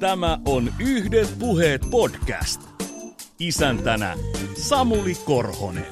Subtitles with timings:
[0.00, 2.60] Tämä on Yhdet puheet podcast.
[3.38, 4.16] Isäntänä
[4.56, 5.86] Samuli Korhonen.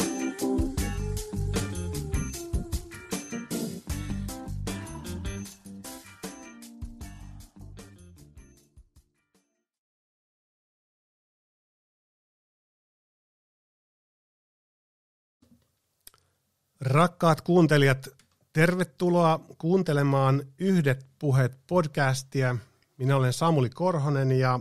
[16.80, 18.08] Rakkaat kuuntelijat,
[18.52, 22.56] tervetuloa kuuntelemaan Yhdet puheet podcastia.
[22.98, 24.60] Minä olen Samuli Korhonen ja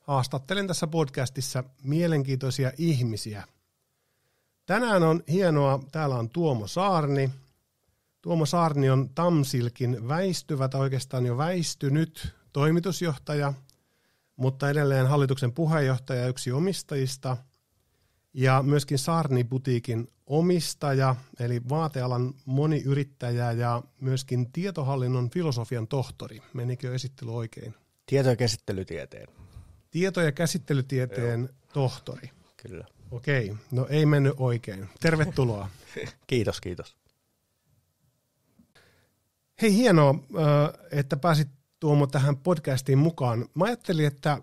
[0.00, 3.44] haastattelen tässä podcastissa mielenkiintoisia ihmisiä.
[4.66, 7.30] Tänään on hienoa, täällä on Tuomo Saarni.
[8.22, 13.52] Tuomo Saarni on Tamsilkin väistyvä tai oikeastaan jo väistynyt toimitusjohtaja,
[14.36, 17.36] mutta edelleen hallituksen puheenjohtaja ja yksi omistajista–
[18.36, 26.42] ja myöskin Saarni-butiikin omistaja, eli vaatealan moniyrittäjä ja myöskin tietohallinnon filosofian tohtori.
[26.52, 27.74] Menikö esittely oikein?
[28.06, 29.28] Tieto- ja käsittelytieteen.
[29.90, 31.48] Tieto- ja käsittelytieteen Joo.
[31.72, 32.30] tohtori.
[32.56, 32.84] Kyllä.
[33.10, 34.88] Okei, no ei mennyt oikein.
[35.00, 35.68] Tervetuloa.
[36.26, 36.96] kiitos, kiitos.
[39.62, 40.14] Hei, hienoa,
[40.90, 41.48] että pääsit
[41.80, 43.48] Tuomo tähän podcastiin mukaan.
[43.54, 44.38] Mä ajattelin, että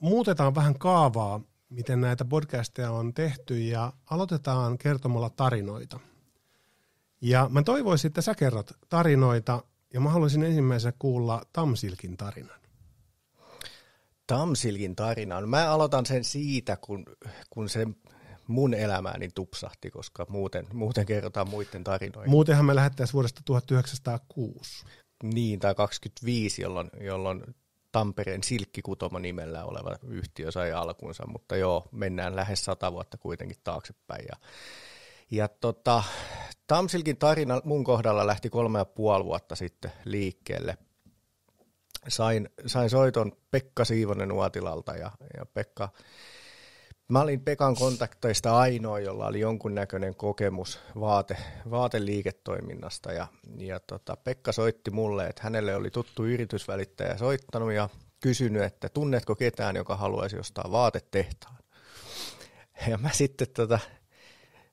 [0.00, 6.00] muutetaan vähän kaavaa miten näitä podcasteja on tehty ja aloitetaan kertomalla tarinoita.
[7.20, 9.62] Ja mä toivoisin, että sä kerrot tarinoita
[9.94, 12.60] ja mä haluaisin ensimmäisenä kuulla Tamsilkin tarinan.
[14.26, 15.48] Tamsilkin tarinan.
[15.48, 17.04] Mä aloitan sen siitä, kun,
[17.50, 17.86] kun se
[18.46, 22.30] mun elämääni tupsahti, koska muuten, muuten kerrotaan muiden tarinoita.
[22.30, 24.84] Muutenhan me lähettäisiin vuodesta 1906.
[25.22, 27.44] Niin, tai 25, jolloin, jolloin
[27.98, 34.24] Tampereen Silkkikutomo nimellä oleva yhtiö sai alkunsa, mutta joo, mennään lähes sata vuotta kuitenkin taaksepäin.
[34.28, 34.36] Ja,
[35.30, 36.02] ja tota,
[36.66, 40.78] Tamsilkin tarina mun kohdalla lähti kolme ja puoli vuotta sitten liikkeelle.
[42.08, 45.88] Sain, sain soiton Pekka Siivonen Uotilalta ja, ja Pekka,
[47.08, 51.36] Mä olin Pekan kontakteista ainoa, jolla oli jonkunnäköinen kokemus vaate,
[51.70, 53.26] vaateliiketoiminnasta ja,
[53.56, 57.88] ja tota, Pekka soitti mulle, että hänelle oli tuttu yritysvälittäjä soittanut ja
[58.20, 61.56] kysynyt, että tunnetko ketään, joka haluaisi ostaa vaatetehtaan.
[62.88, 63.78] Ja mä sitten tota,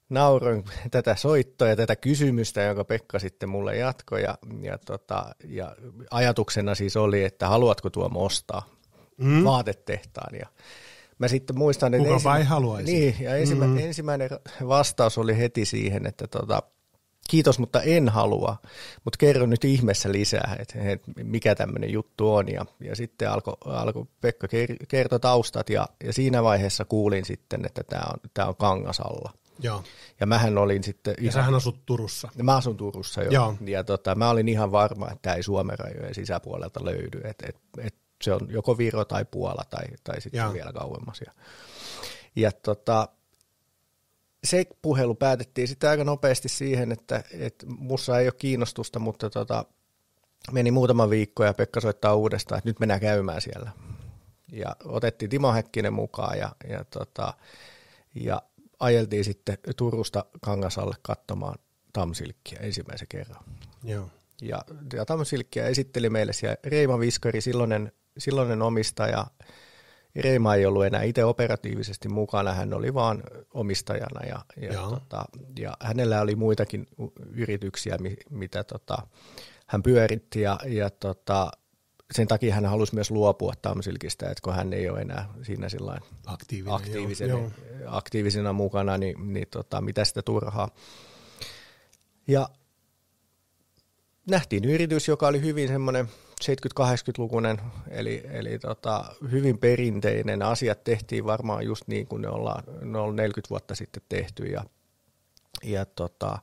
[0.10, 5.76] nauroin tätä soittoa ja tätä kysymystä, jonka Pekka sitten mulle jatkoi ja, ja, tota, ja
[6.12, 8.70] ajatuksena siis oli, että haluatko tuo ostaa
[9.18, 9.44] mm.
[9.44, 10.48] vaatetehtaan ja
[11.20, 12.08] mä sitten muistan, että...
[12.08, 12.94] Kuka vai haluaisi?
[12.94, 13.78] Niin, ja ensimmä, mm.
[13.78, 14.30] ensimmäinen
[14.68, 16.64] vastaus oli heti siihen, että tota,
[17.30, 18.58] kiitos, mutta en halua,
[19.04, 22.50] mutta kerro nyt ihmeessä lisää, että, että mikä tämmöinen juttu on.
[22.50, 24.48] Ja, ja sitten alkoi alko Pekka
[24.88, 29.34] kertoa taustat ja, ja siinä vaiheessa kuulin sitten, että tämä on, tämä on Kangasalla.
[29.60, 29.84] Joo.
[30.20, 31.14] Ja mähän olin sitten...
[31.18, 32.30] Ja ihan, sähän asut Turussa.
[32.44, 33.32] Mä asun Turussa, jo.
[33.32, 33.56] joo.
[33.66, 37.22] Ja tota, mä olin ihan varma, että tämä ei Suomen rajojen sisäpuolelta löydy.
[37.24, 41.22] Että et, et se on joko Viro tai Puola tai, tai sitten vielä kauemmas.
[41.26, 41.32] Ja,
[42.36, 43.10] ja tota,
[44.44, 49.66] se puhelu päätettiin sitten aika nopeasti siihen, että, että mussa ei ole kiinnostusta, mutta tota,
[50.52, 53.72] meni muutama viikko ja Pekka soittaa uudestaan, että nyt mennään käymään siellä.
[54.52, 57.34] Ja otettiin Timo Häkkinen mukaan ja, ja, tota,
[58.16, 58.42] ja
[58.80, 61.56] ajeltiin sitten Turusta Kangasalle katsomaan
[61.94, 63.44] Tamsilkkiä ensimmäisen kerran.
[63.84, 64.10] Joo.
[64.42, 64.62] Ja,
[64.94, 69.26] ja Tamsilkkiä esitteli meille siellä Reima Viskari, silloinen silloinen omistaja
[70.16, 75.26] Reima ei ollut enää itse operatiivisesti mukana, hän oli vaan omistajana ja, ja, tota,
[75.60, 76.88] ja hänellä oli muitakin
[77.32, 77.98] yrityksiä,
[78.30, 78.98] mitä tota,
[79.68, 81.52] hän pyöritti ja, ja tota,
[82.12, 85.68] sen takia hän halusi myös luopua Tamsilkistä, että kun hän ei ole enää siinä
[86.26, 87.52] Aktiivinen, aktiivisen, joo,
[87.88, 90.70] aktiivisena mukana, niin, niin tota, mitä sitä turhaa.
[92.28, 92.50] Ja
[94.30, 96.10] nähtiin yritys, joka oli hyvin semmoinen
[96.44, 100.42] 70-80-lukuinen, eli, eli tota, hyvin perinteinen.
[100.42, 104.64] Asiat tehtiin varmaan just niin kuin ne ollaan, ne on 40 vuotta sitten tehty, ja,
[105.64, 106.40] ja tota,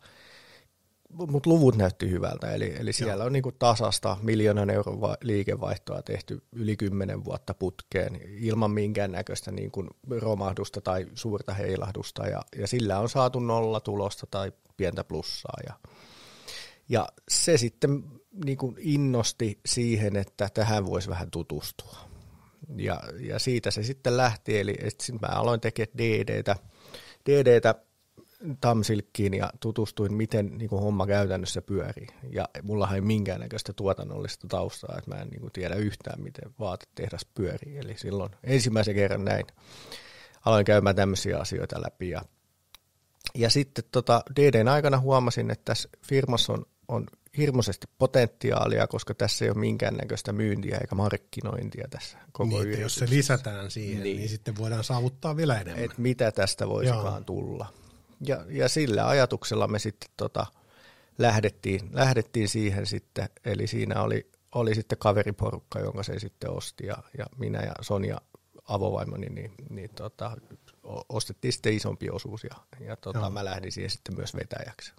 [1.12, 3.27] mutta luvut näytti hyvältä, eli, eli siellä Joo.
[3.27, 9.53] on niin kuin tasasta miljoonan euron va- liikevaihtoa tehty yli 10 vuotta putkeen ilman minkäännäköistä
[9.53, 9.89] niin kuin
[10.21, 15.75] romahdusta tai suurta heilahdusta, ja, ja sillä on saatu nolla tulosta tai pientä plussaa, ja,
[16.89, 21.99] ja se sitten niin kuin innosti siihen, että tähän voisi vähän tutustua.
[22.76, 26.56] Ja, ja siitä se sitten lähti, eli sitten mä aloin tekemään DDtä,
[27.31, 27.75] DDtä
[28.61, 32.06] Tamsilkkiin ja tutustuin, miten niin kuin homma käytännössä pyörii.
[32.31, 37.26] Ja mulla ei minkäännäköistä tuotannollista taustaa, että mä en niin kuin tiedä yhtään, miten vaatetehdas
[37.34, 37.79] pyörii.
[37.79, 39.46] Eli silloin ensimmäisen kerran näin
[40.44, 42.11] aloin käymään tämmöisiä asioita läpi.
[42.11, 42.23] Ja,
[43.34, 47.06] ja sitten tota DDn aikana huomasin, että tässä firmassa on, on
[47.37, 53.06] hirmuisesti potentiaalia, koska tässä ei ole minkäännäköistä myyntiä eikä markkinointia tässä koko niin, Jos se
[53.11, 54.17] lisätään siihen, niin.
[54.17, 55.84] niin sitten voidaan saavuttaa vielä enemmän.
[55.84, 57.20] Et mitä tästä voisikaan Joo.
[57.20, 57.67] tulla.
[58.26, 60.46] Ja, ja sillä ajatuksella me sitten tota,
[61.19, 66.96] lähdettiin, lähdettiin siihen sitten, eli siinä oli, oli sitten kaveriporukka, jonka se sitten osti, ja,
[67.19, 68.20] ja minä ja Sonja
[68.64, 70.37] avovaimoni, niin, niin tota,
[71.08, 72.56] ostettiin sitten isompi osuus, ja,
[72.87, 74.93] ja tota, mä lähdin siihen sitten myös vetäjäksi.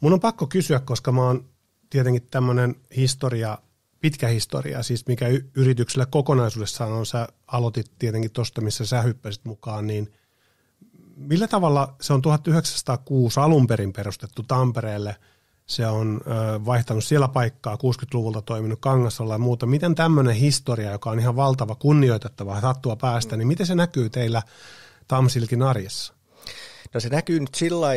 [0.00, 1.48] Mun on pakko kysyä, koska mä oon
[1.90, 3.58] tietenkin tämmöinen historia,
[4.00, 9.86] pitkä historia, siis mikä yrityksellä kokonaisuudessaan on, sä aloitit tietenkin tuosta, missä sä hyppäsit mukaan,
[9.86, 10.12] niin
[11.16, 15.16] millä tavalla se on 1906 alun perin perustettu Tampereelle,
[15.66, 16.20] se on
[16.66, 19.66] vaihtanut siellä paikkaa, 60-luvulta toiminut Kangasalla ja muuta.
[19.66, 24.42] Miten tämmöinen historia, joka on ihan valtava, kunnioitettava, sattua päästä, niin miten se näkyy teillä
[25.08, 26.14] Tamsilkin arjessa?
[26.94, 27.88] No se näkyy nyt sillä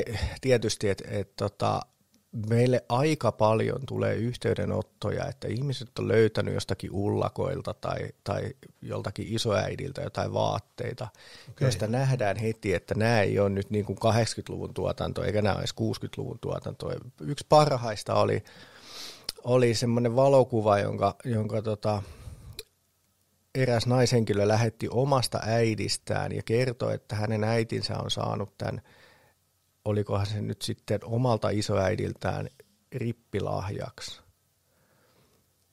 [0.41, 1.81] tietysti, että, että tota,
[2.31, 10.01] meille aika paljon tulee yhteydenottoja, että ihmiset on löytänyt jostakin ullakoilta tai, tai joltakin isoäidiltä
[10.01, 11.07] jotain vaatteita,
[11.49, 11.65] okay.
[11.65, 15.73] joista nähdään heti, että nämä ei ole nyt niin kuin 80-luvun tuotanto, eikä nämä olisi
[15.81, 16.91] 60-luvun tuotanto.
[17.21, 18.43] Yksi parhaista oli,
[19.43, 22.03] oli semmoinen valokuva, jonka, jonka tota,
[23.55, 28.81] eräs naishenkilö lähetti omasta äidistään ja kertoi, että hänen äitinsä on saanut tämän–
[29.85, 32.49] olikohan se nyt sitten omalta isoäidiltään
[32.95, 34.21] rippilahjaksi.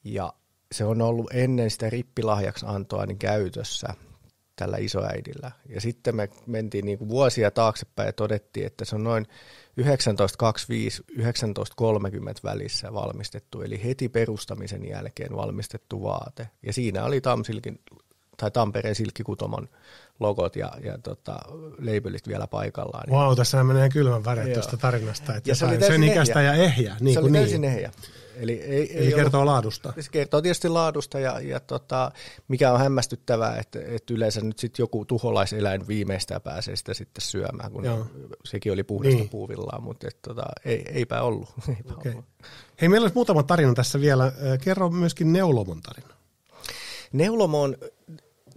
[0.05, 0.32] Ja
[0.72, 3.94] se on ollut ennen sitä rippilahjaksi antoa niin käytössä
[4.56, 5.50] tällä isoäidillä.
[5.69, 9.26] Ja sitten me mentiin niin kuin vuosia taaksepäin ja todettiin, että se on noin
[9.81, 9.84] 1925-1930
[12.44, 16.49] välissä valmistettu, eli heti perustamisen jälkeen valmistettu vaate.
[16.66, 17.81] Ja siinä oli Tamsilkin
[18.40, 19.69] tai Tampereen silkkikutomon
[20.20, 21.38] logot ja, ja tota,
[21.79, 23.05] labelit vielä paikallaan.
[23.06, 23.19] Niin.
[23.19, 25.37] Wow, tässä menee kylmän väreet tuosta tarinasta.
[25.37, 26.96] Että ja se oli sen ikäistä ja ehjä.
[27.00, 27.43] Niin se oli niin.
[27.43, 27.93] täysin ehjä.
[28.37, 29.93] Eli, ei, Eli ei kertoo ollut, laadusta.
[30.00, 32.12] Se kertoo tietysti laadusta ja, ja tota,
[32.49, 37.73] mikä on hämmästyttävää, että, että yleensä nyt sitten joku tuholaiseläin viimeistään pääsee sitä sitten syömään,
[37.73, 38.06] kun Joo.
[38.44, 39.29] sekin oli puhdasta niin.
[39.29, 41.49] puuvillaa, mutta et, tota, ei, eipä ollut.
[41.76, 42.12] Eipä okay.
[42.12, 42.25] ollut.
[42.81, 44.32] Hei, meillä olisi muutama tarina tässä vielä.
[44.64, 46.19] Kerro myöskin Neulomon tarina.
[47.12, 47.76] Neulomo on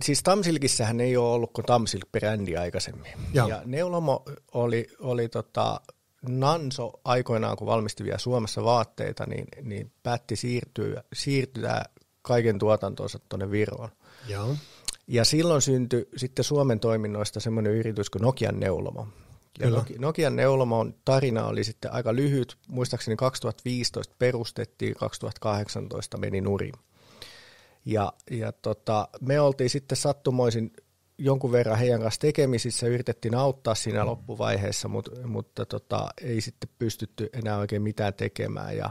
[0.02, 3.12] siis Tamsilkissähän ei ole ollut kuin Tamsilk-brändi aikaisemmin.
[3.34, 5.82] Ja, ja Neulomo oli, oli tota,
[6.28, 11.84] Nanso aikoinaan, kun valmisti vielä Suomessa vaatteita, niin, niin päätti siirtyä, siirtyä
[12.22, 13.90] kaiken tuotantonsa tuonne Viroon.
[14.28, 14.46] Ja.
[15.08, 19.08] Ja silloin syntyi sitten Suomen toiminnoista semmoinen yritys kuin Nokian Neulomo.
[19.60, 19.84] Ja Kyllä.
[20.00, 22.58] Nokian Neulomon tarina oli sitten aika lyhyt.
[22.68, 26.74] Muistaakseni 2015 perustettiin, 2018 meni nurin.
[27.86, 30.74] Ja, ja tota, me oltiin sitten sattumoisin
[31.18, 37.30] jonkun verran heidän kanssa tekemisissä, yritettiin auttaa siinä loppuvaiheessa, mutta, mutta tota, ei sitten pystytty
[37.34, 38.78] enää oikein mitään tekemään.
[38.78, 38.90] Ja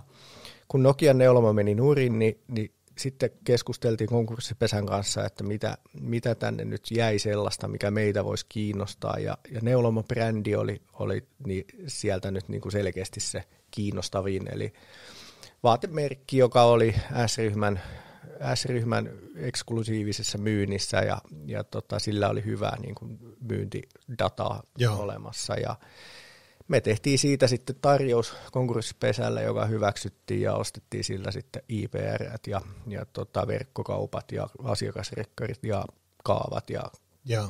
[0.68, 6.64] kun Nokian neuloma meni nurin, niin, niin sitten keskusteltiin konkurssipesän kanssa, että mitä, mitä tänne
[6.64, 9.18] nyt jäi sellaista, mikä meitä voisi kiinnostaa.
[9.18, 14.42] Ja, ja neuloma-brändi oli, oli niin sieltä nyt niin kuin selkeästi se kiinnostavin.
[14.52, 14.72] Eli
[15.62, 16.94] vaatemerkki, joka oli
[17.26, 17.80] S-ryhmän
[18.54, 25.02] S-ryhmän eksklusiivisessa myynnissä ja, ja tota, sillä oli hyvää niin kuin myyntidataa Joo.
[25.02, 25.76] olemassa ja
[26.68, 33.06] me tehtiin siitä sitten tarjous konkurssipesällä, joka hyväksyttiin ja ostettiin sillä sitten IPR ja, ja
[33.12, 35.84] tota, verkkokaupat ja asiakasrekkarit ja
[36.24, 36.82] kaavat ja
[37.24, 37.48] Joo.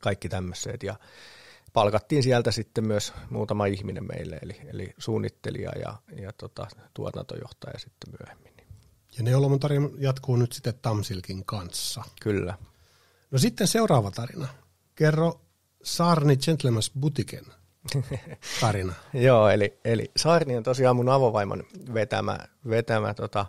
[0.00, 0.96] kaikki tämmöiset ja
[1.72, 8.14] palkattiin sieltä sitten myös muutama ihminen meille, eli, eli suunnittelija ja, ja tota, tuotantojohtaja sitten
[8.20, 8.45] myöhemmin.
[9.16, 12.02] Ja Neulomon tarina jatkuu nyt sitten Tamsilkin kanssa.
[12.20, 12.58] Kyllä.
[13.30, 14.48] No sitten seuraava tarina.
[14.94, 15.40] Kerro
[15.82, 17.44] Saarni Gentleman's Butiken
[18.60, 18.92] tarina.
[19.26, 23.46] Joo, eli, eli Saarni on tosiaan mun avovaimon vetämä, vetämä tota,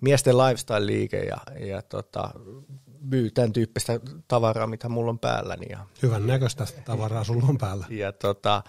[0.00, 2.30] miesten lifestyle-liike ja, ja tota,
[3.00, 5.66] myy tämän tyyppistä tavaraa, mitä mulla on päälläni.
[5.70, 7.86] Ja, Hyvän näköistä tavaraa sulla on päällä.
[8.00, 8.62] Ja tota,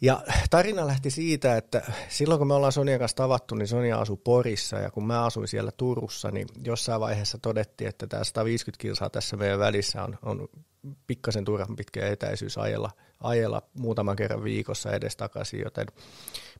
[0.00, 4.16] ja tarina lähti siitä, että silloin kun me ollaan Sonian kanssa tavattu, niin Sonia asui
[4.24, 9.10] Porissa ja kun mä asuin siellä Turussa, niin jossain vaiheessa todettiin, että tämä 150 kilsaa
[9.10, 10.48] tässä meidän välissä on, on
[11.06, 15.86] pikkasen turhan pitkä etäisyys ajella, ajella muutaman kerran viikossa edestakaisin, joten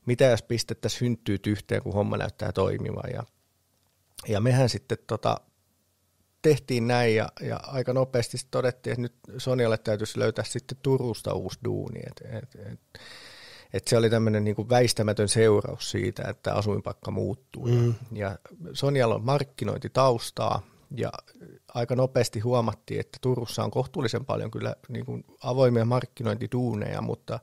[0.05, 3.11] mitä jos pistettäisiin hynttyyt yhteen, kun homma näyttää toimivan.
[3.13, 3.23] Ja,
[4.27, 5.41] ja mehän sitten tota,
[6.47, 11.59] tehtiin näin ja, ja aika nopeasti todettiin, että nyt Sonialle täytyisi löytää sitten Turusta uusi
[11.63, 11.99] duuni.
[11.99, 12.79] Et, et, et,
[13.73, 17.67] et se oli tämmöinen niin väistämätön seuraus siitä, että asuinpaikka muuttuu.
[17.67, 17.93] Mm.
[18.11, 18.39] Ja
[18.73, 20.61] Sonialla on markkinointitaustaa
[20.95, 21.11] ja
[21.73, 27.39] aika nopeasti huomattiin, että Turussa on kohtuullisen paljon kyllä niin kuin avoimia markkinointiduuneja, mutta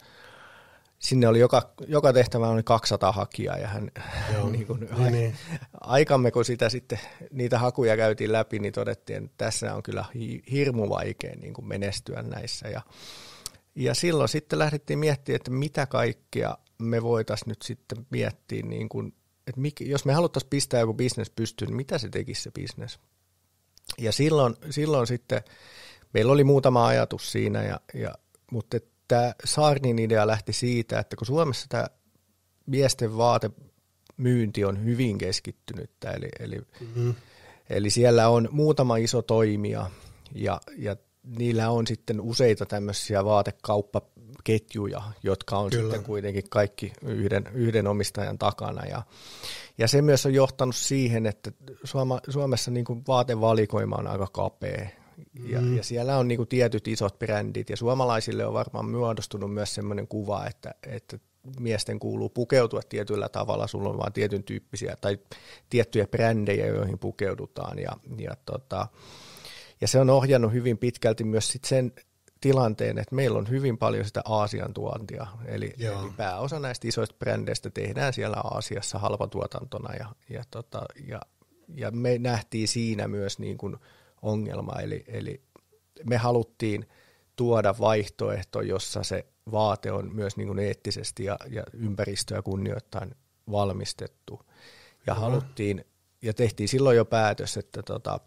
[1.04, 3.90] sinne oli joka, joka tehtävä oli 200 hakijaa ja hän
[4.34, 4.50] Joo.
[4.50, 5.36] niin kuin, Niin, niin.
[5.80, 10.42] aikamme, kun sitä sitten, niitä hakuja käytiin läpi, niin todettiin, että tässä on kyllä hi-
[10.50, 12.68] hirmu vaikea niin kuin menestyä näissä.
[12.68, 12.80] Ja,
[13.74, 19.14] ja silloin sitten lähdettiin miettimään, että mitä kaikkea me voitaisiin nyt sitten miettiä, niin kuin,
[19.46, 22.98] että mik, jos me haluttaisiin pistää joku bisnes pystyyn, niin mitä se tekisi se bisnes?
[23.98, 25.42] Ja silloin, silloin sitten
[26.14, 28.14] meillä oli muutama ajatus siinä, ja, ja,
[28.52, 28.76] mutta
[29.08, 31.86] tämä Saarnin idea lähti siitä, että kun Suomessa tämä
[32.66, 37.14] miesten vaatemyynti on hyvin keskittynyttä, eli, eli, mm-hmm.
[37.70, 39.90] eli siellä on muutama iso toimija,
[40.34, 45.82] ja, ja niillä on sitten useita tämmöisiä vaatekauppaketjuja, jotka on Kyllä.
[45.82, 48.86] sitten kuitenkin kaikki yhden, yhden omistajan takana.
[48.86, 49.02] Ja,
[49.78, 51.52] ja se myös on johtanut siihen, että
[51.84, 54.88] Suoma, Suomessa niin kuin vaatevalikoima on aika kapea.
[55.48, 55.76] Ja, mm.
[55.76, 60.08] ja siellä on niin kuin tietyt isot brändit, ja suomalaisille on varmaan muodostunut myös sellainen
[60.08, 61.18] kuva, että, että
[61.60, 65.18] miesten kuuluu pukeutua tietyllä tavalla, sulla on vain tietyn tyyppisiä tai
[65.70, 67.78] tiettyjä brändejä, joihin pukeudutaan.
[67.78, 68.86] Ja, ja, tota,
[69.80, 71.92] ja se on ohjannut hyvin pitkälti myös sit sen
[72.40, 75.26] tilanteen, että meillä on hyvin paljon sitä Aasian tuontia.
[75.46, 76.02] Eli, Joo.
[76.02, 81.20] eli pääosa näistä isoista brändeistä tehdään siellä Aasiassa halpatuotantona ja, ja, tota, ja,
[81.74, 83.76] ja me nähtiin siinä myös niin kuin
[84.24, 85.42] ongelma, eli, eli
[86.04, 86.88] me haluttiin
[87.36, 93.14] tuoda vaihtoehto, jossa se vaate on myös niin kuin eettisesti ja, ja ympäristöä kunnioittain
[93.50, 94.40] valmistettu.
[95.06, 95.84] Ja haluttiin,
[96.22, 98.20] ja tehtiin silloin jo päätös, että tota,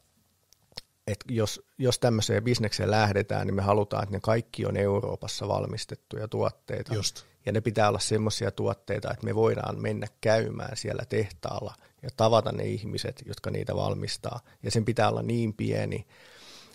[1.08, 6.28] että jos, jos tämmöiseen bisnekseen lähdetään, niin me halutaan, että ne kaikki on Euroopassa valmistettuja
[6.28, 6.94] tuotteita.
[6.94, 7.24] Just.
[7.46, 12.52] Ja ne pitää olla semmoisia tuotteita, että me voidaan mennä käymään siellä tehtaalla ja tavata
[12.52, 14.40] ne ihmiset, jotka niitä valmistaa.
[14.64, 16.08] Ja sen pitää olla niin pieni,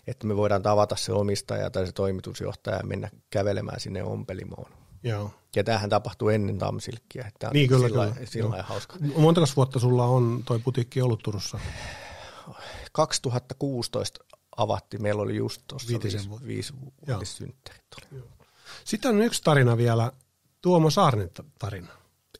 [0.06, 4.72] että me voidaan tavata se omistaja tai se toimitusjohtaja ja mennä kävelemään sinne ompelimoon.
[5.02, 5.30] Joo.
[5.56, 8.26] Ja tämähän tapahtuu ennen Tamsilkkiä, että Niin, kyllä, sillä, kyllä.
[8.26, 8.64] sillä Joo.
[8.68, 8.96] hauska.
[9.16, 11.58] Montako vuotta sulla on toi putiikki ollut Turussa?
[12.92, 14.24] 2016
[14.56, 16.46] avattiin, meillä oli just tuossa viisi, vuotta.
[16.46, 16.72] viisi
[17.08, 17.82] vuotissynttärit.
[18.84, 20.12] Sitten on yksi tarina vielä,
[20.62, 21.88] Tuomo Saarnin ta- tarina.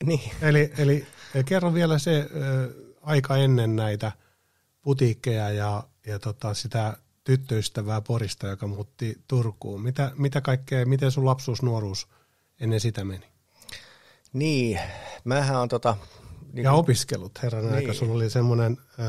[0.05, 1.05] Niin, Eli, eli
[1.45, 2.69] kerro vielä se ö,
[3.01, 4.11] aika ennen näitä
[4.81, 9.81] putiikkeja ja, ja tota, sitä tyttöystävää Porista, joka muutti Turkuun.
[9.81, 12.07] Mitä, mitä kaikkea, miten sun lapsuus, nuoruus
[12.59, 13.25] ennen sitä meni?
[14.33, 14.79] niin.
[15.23, 15.97] mähän on tota,
[16.53, 17.75] niin Ja opiskelut, herran Niin.
[17.75, 17.93] aika.
[17.93, 19.03] Sulla oli semmoinen ö,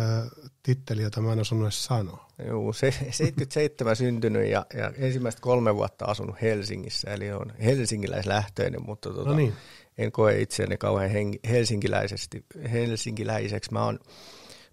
[0.63, 2.29] titteli, jota mä en osannut edes sanoa.
[2.75, 9.31] Se, 77 syntynyt ja, ja ensimmäistä kolme vuotta asunut Helsingissä, eli on helsinkiläislähtöinen, mutta tota,
[9.31, 9.55] No niin.
[9.99, 11.11] En koe itseäni kauhean
[11.49, 13.73] helsinkiläisesti, helsinkiläiseksi.
[13.73, 13.99] Mä oon,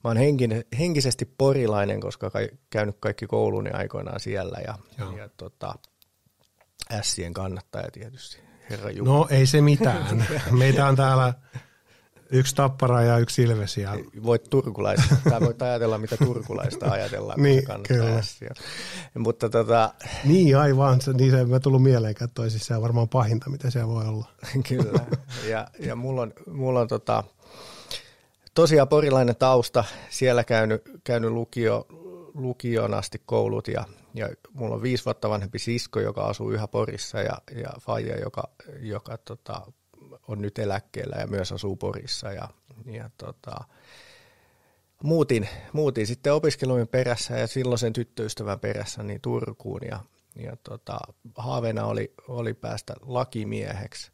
[0.03, 5.17] mä oon henkin, henkisesti porilainen, koska kai, käynyt kaikki kouluni aikoinaan siellä ja, Joo.
[5.17, 5.75] ja tota,
[6.91, 9.17] ässien kannattaja tietysti, herra Jumala.
[9.17, 10.27] No ei se mitään.
[10.59, 11.33] Meitä on täällä
[12.31, 13.77] yksi tappara ja yksi ilves.
[13.77, 18.21] Ja, voit turkulaista, tai voit ajatella, mitä turkulaista ajatellaan, Niin, se kyllä.
[19.17, 22.67] Mutta tota, niin aivan, se, niin se ei tullut mieleenkään toisissa.
[22.67, 24.27] Se on varmaan pahinta, mitä siellä voi olla.
[24.69, 25.05] Kyllä,
[25.49, 27.23] ja, ja mulla on, mulla on tota,
[28.53, 31.87] tosiaan porilainen tausta, siellä käynyt, käynyt lukio,
[32.33, 37.19] lukioon asti koulut ja, ja mulla on viisi vuotta vanhempi sisko, joka asuu yhä Porissa
[37.19, 38.43] ja, ja faija, joka,
[38.79, 39.61] joka tota,
[40.31, 42.49] on nyt eläkkeellä ja myös asuu Porissa ja,
[42.85, 43.55] ja tota,
[45.03, 49.99] muutin, muutin sitten opiskelujen perässä ja silloisen tyttöystävän perässä niin Turkuun ja,
[50.35, 50.99] ja tota,
[51.35, 54.11] haaveena oli, oli päästä lakimieheksi.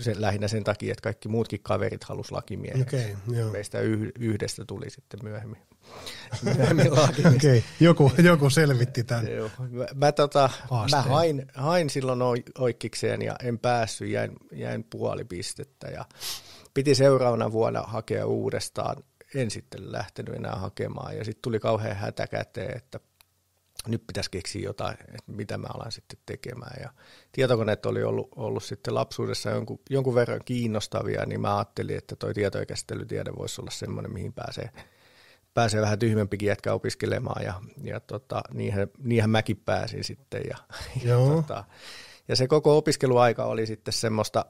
[0.00, 2.96] Se, lähinnä sen takia, että kaikki muutkin kaverit halusi lakimieheksi.
[2.96, 3.50] Okei, joo.
[3.50, 5.62] Meistä yh, yhdestä tuli sitten myöhemmin,
[6.42, 7.34] myöhemmin lakimies.
[7.36, 9.32] Okei, joku, joku selvitti tämän.
[9.32, 9.50] Joo.
[9.70, 10.50] Mä, mä, tota,
[10.90, 16.04] mä hain, hain silloin oi- oikkikseen ja en päässyt, jäin, jäin puoli pistettä ja
[16.74, 19.04] piti seuraavana vuonna hakea uudestaan.
[19.34, 23.00] En sitten lähtenyt enää hakemaan ja sitten tuli kauhean hätä käteen, että
[23.86, 26.76] nyt pitäisi keksiä jotain, että mitä mä alan sitten tekemään.
[26.82, 26.90] Ja
[27.32, 32.34] tietokoneet oli ollut, ollut sitten lapsuudessa jonkun, jonkun verran kiinnostavia, niin mä ajattelin, että toi
[32.34, 34.70] tietojenkäsittelytiede voisi olla semmoinen, mihin pääsee,
[35.54, 40.42] pääsee vähän tyhmempikin jätkä opiskelemaan ja, ja tota, niinhän, niinhän mäkin pääsin sitten.
[40.48, 40.56] Ja,
[41.02, 41.34] ja, Joo.
[41.34, 41.64] tota,
[42.28, 44.44] ja se koko opiskeluaika oli sitten semmoista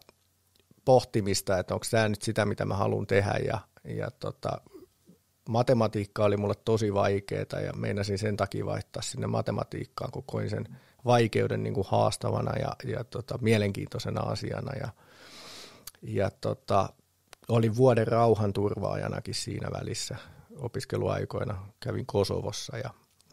[0.85, 4.61] pohtimista, että onko tämä nyt sitä, mitä mä haluan tehdä ja, ja tota,
[5.49, 10.77] matematiikka oli mulle tosi vaikeaa ja meinasin sen takia vaihtaa sinne matematiikkaan, kun koin sen
[11.05, 14.89] vaikeuden niin kuin haastavana ja, ja tota, mielenkiintoisena asiana ja,
[16.03, 16.93] ja tota,
[17.49, 20.17] olin vuoden rauhanturvaajanakin siinä välissä
[20.57, 22.91] opiskeluaikoina, kävin Kosovossa ja,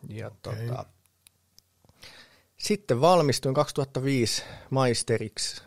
[0.09, 0.67] ja Okei.
[0.67, 0.85] tota,
[2.57, 5.61] sitten valmistuin 2005 maisteriksi,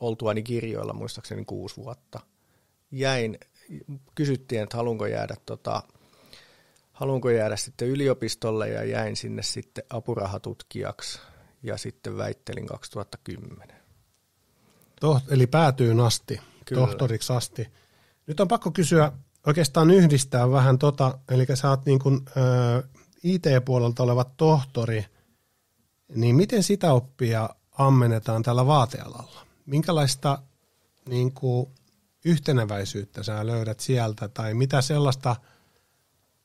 [0.00, 2.20] oltuani kirjoilla muistaakseni kuusi vuotta.
[2.90, 3.38] Jäin,
[4.14, 5.82] kysyttiin, että haluanko jäädä, tota,
[6.92, 11.20] haluanko jäädä sitten yliopistolle ja jäin sinne sitten apurahatutkijaksi
[11.62, 13.76] ja sitten väittelin 2010.
[15.00, 16.86] Toht, eli päätyyn asti, Kyllä.
[16.86, 17.68] tohtoriksi asti.
[18.26, 19.12] Nyt on pakko kysyä,
[19.46, 22.82] oikeastaan yhdistää vähän tota, eli sä oot niin kuin, ö,
[23.22, 25.04] IT-puolelta oleva tohtori,
[26.14, 29.46] niin miten sitä oppia ammennetaan tällä vaatealalla?
[29.66, 30.42] Minkälaista
[31.08, 31.70] niin kuin,
[32.28, 35.36] yhteneväisyyttä sä löydät sieltä, tai mitä sellaista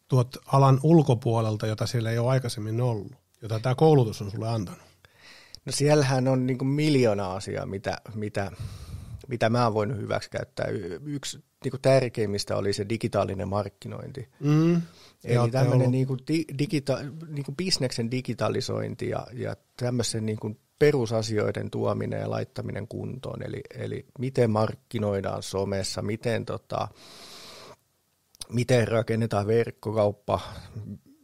[0.07, 3.11] tuot alan ulkopuolelta, jota siellä ei ole aikaisemmin ollut,
[3.41, 4.81] jota tämä koulutus on sulle antanut?
[5.65, 8.51] No siellähän on niin miljoona asiaa, mitä, mitä,
[9.27, 10.67] mitä mä oon voinut hyväksi käyttää.
[11.05, 14.29] Yksi niin tärkeimmistä oli se digitaalinen markkinointi.
[14.39, 14.81] Mm.
[15.23, 20.59] Eli tämmöinen niin kuin di, digita- niin kuin bisneksen digitalisointi ja, ja tämmöisen niin kuin
[20.79, 23.43] perusasioiden tuominen ja laittaminen kuntoon.
[23.43, 26.87] Eli, eli miten markkinoidaan somessa, miten, tota,
[28.49, 30.39] miten rakennetaan verkkokauppa,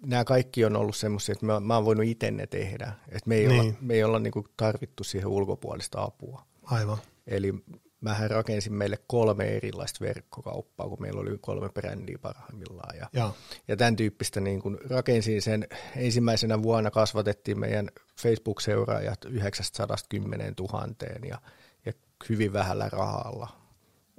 [0.06, 2.94] nämä kaikki on ollut semmoisia, että mä, mä oon voinut itse ne tehdä.
[3.08, 3.62] Että me ei niin.
[3.62, 6.46] olla, me ei olla niinku tarvittu siihen ulkopuolista apua.
[6.64, 6.98] Aivan.
[7.28, 7.54] Eli
[8.02, 12.98] mähän rakensin meille kolme erilaista verkkokauppaa, kun meillä oli kolme brändiä parhaimmillaan.
[12.98, 13.34] Ja, ja.
[13.68, 17.90] ja tämän tyyppistä niin kun rakensin sen, ensimmäisenä vuonna kasvatettiin meidän
[18.22, 20.88] Facebook-seuraajat 910 000
[21.30, 21.42] ja,
[21.86, 21.94] ja
[22.30, 23.48] hyvin vähällä rahalla.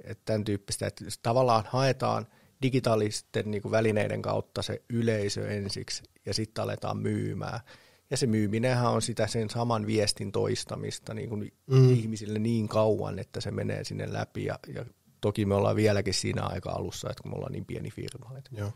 [0.03, 2.27] Että tämän tyyppistä, että tavallaan haetaan–
[2.61, 7.59] digitaalisten niin kuin välineiden kautta se yleisö ensiksi ja sitten aletaan myymään.
[8.09, 11.93] Ja se myyminenhän on sitä sen saman viestin toistamista niin kuin mm.
[11.93, 14.85] ihmisille niin kauan, että se menee sinne läpi ja, ja
[15.21, 18.37] Toki me ollaan vieläkin siinä aika alussa, että kun me ollaan niin pieni firma.
[18.37, 18.49] Että.
[18.53, 18.71] Joo.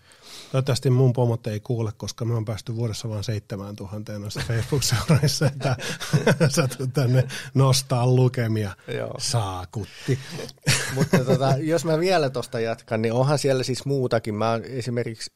[0.51, 5.75] Toivottavasti mun pomot ei kuule, koska me on päästy vuodessa vain 7000 noissa Facebook-seuraissa, että
[6.55, 8.75] sä tänne nostaa lukemia.
[8.88, 9.15] Joo.
[9.17, 10.19] Saakutti.
[10.95, 14.36] Mutta tota, jos mä vielä tuosta jatkan, niin onhan siellä siis muutakin.
[14.36, 15.31] Mä esimerkiksi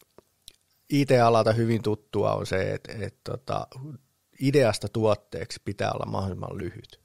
[0.90, 3.68] IT-alalta hyvin tuttua on se, että, että tota,
[4.42, 6.99] ideasta tuotteeksi pitää olla mahdollisimman lyhyt.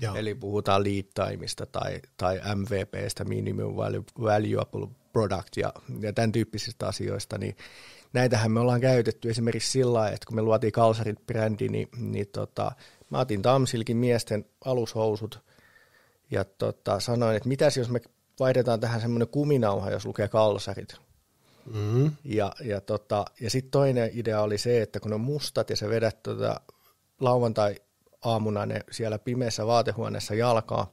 [0.00, 0.14] Joo.
[0.14, 3.76] Eli puhutaan lead timeista tai, tai MVPstä, minimum
[4.20, 7.56] valuable product ja, ja tämän tyyppisistä asioista, niin
[8.12, 12.72] näitähän me ollaan käytetty esimerkiksi sillä että kun me luotiin Kalsarit-brändi, niin, niin tota,
[13.10, 15.40] mä otin Tamsilkin miesten alushousut
[16.30, 18.00] ja tota, sanoin, että mitäs jos me
[18.40, 20.96] vaihdetaan tähän semmoinen kuminauha, jos lukee Kalsarit.
[21.74, 22.12] Mm-hmm.
[22.24, 25.88] Ja, ja, tota, ja sitten toinen idea oli se, että kun on mustat ja sä
[25.88, 26.60] vedät tota
[27.20, 27.76] lauantai
[28.24, 30.92] aamuna ne siellä pimeässä vaatehuoneessa jalkaa,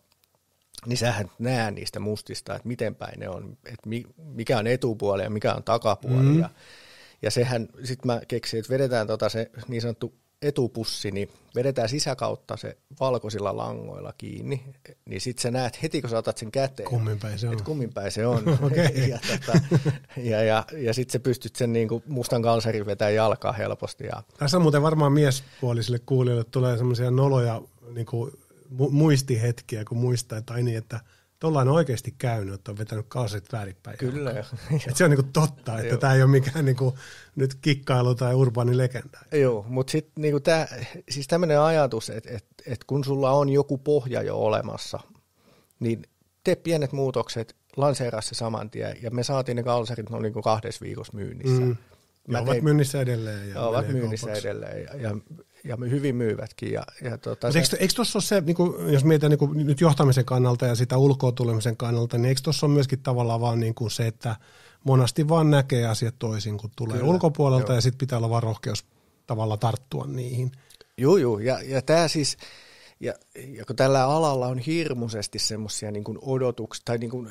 [0.86, 5.30] niin sähän näe niistä mustista, että miten päin ne on, että mikä on etupuoli ja
[5.30, 6.16] mikä on takapuoli.
[6.16, 6.40] Mm.
[6.40, 6.50] Ja,
[7.22, 12.58] ja sehän, sitten mä keksin, että vedetään tota se niin sanottu etupussi, niin vedetään sisäkautta
[12.58, 14.63] se valkoisilla langoilla kiinni,
[15.06, 17.63] niin sitten sä näet heti, kun sä otat sen käteen, kummin päin se on.
[17.63, 18.43] kummin päin se on.
[18.67, 18.86] okay.
[19.10, 19.60] ja, tota,
[20.17, 24.06] ja, ja, ja sitten sä pystyt sen niin kuin mustan kalsarin vetämään jalkaa helposti.
[24.06, 24.23] Ja...
[24.38, 27.62] Tässä muuten varmaan miespuolisille kuulijoille tulee semmoisia noloja
[27.93, 28.32] niin kuin
[28.89, 31.00] muistihetkiä, kun muistaa, että ai niin, että–
[31.39, 33.97] Tuolla on oikeasti käynyt, että on vetänyt kalsarit väärinpäin.
[33.97, 34.32] Kyllä.
[34.88, 36.97] Et se on niinku totta, että tämä ei ole mikään niinku
[37.36, 39.19] nyt kikkailu tai urbaani legenda.
[39.32, 40.39] Joo, mutta sitten niinku
[41.10, 45.00] siis tämmöinen ajatus, että et, et kun sulla on joku pohja jo olemassa,
[45.80, 46.04] niin
[46.43, 50.86] tee pienet muutokset, lanseeraa se saman tien, ja me saatiin ne kalsarit noin niinku kahdessa
[50.86, 51.62] viikossa myynnissä.
[51.62, 51.78] Mm.
[52.28, 53.50] Mä ja ovat myynnissä edelleen.
[53.50, 54.48] Ja ovat myynnissä kaupaksi.
[54.48, 55.18] edelleen ja, ja,
[55.63, 56.72] ja hyvin myyvätkin.
[56.72, 59.68] Ja, ja tuota, se, eikö, eikö tuossa ole se, niin kuin, jos mietitään niin kuin
[59.68, 63.60] nyt johtamisen kannalta ja sitä ulkoa tulemisen kannalta, niin eikö tuossa ole myöskin tavallaan vaan
[63.60, 64.36] niin kuin se, että
[64.84, 67.78] monasti vaan näkee asiat toisin, kun tulee Kyllä, ulkopuolelta joo.
[67.78, 68.86] ja sitten pitää olla vaan rohkeus
[69.28, 70.52] tavalla tarttua niihin.
[70.98, 71.40] Joo, joo.
[71.40, 72.38] Ja, ja tämä siis,
[73.00, 73.13] ja,
[73.48, 77.30] ja kun tällä alalla on hirmuisesti semmoisia niin odotuksia tai niin kuin,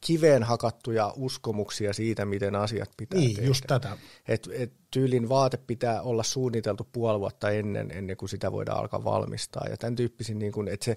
[0.00, 3.48] kiveen hakattuja uskomuksia siitä, miten asiat pitää niin, tehdä.
[3.48, 3.96] just tätä.
[4.28, 9.04] Et, et tyylin vaate pitää olla suunniteltu puoli vuotta ennen, ennen kuin sitä voidaan alkaa
[9.04, 9.66] valmistaa.
[9.70, 10.96] Ja tämän tyyppisin, niin kun, että se,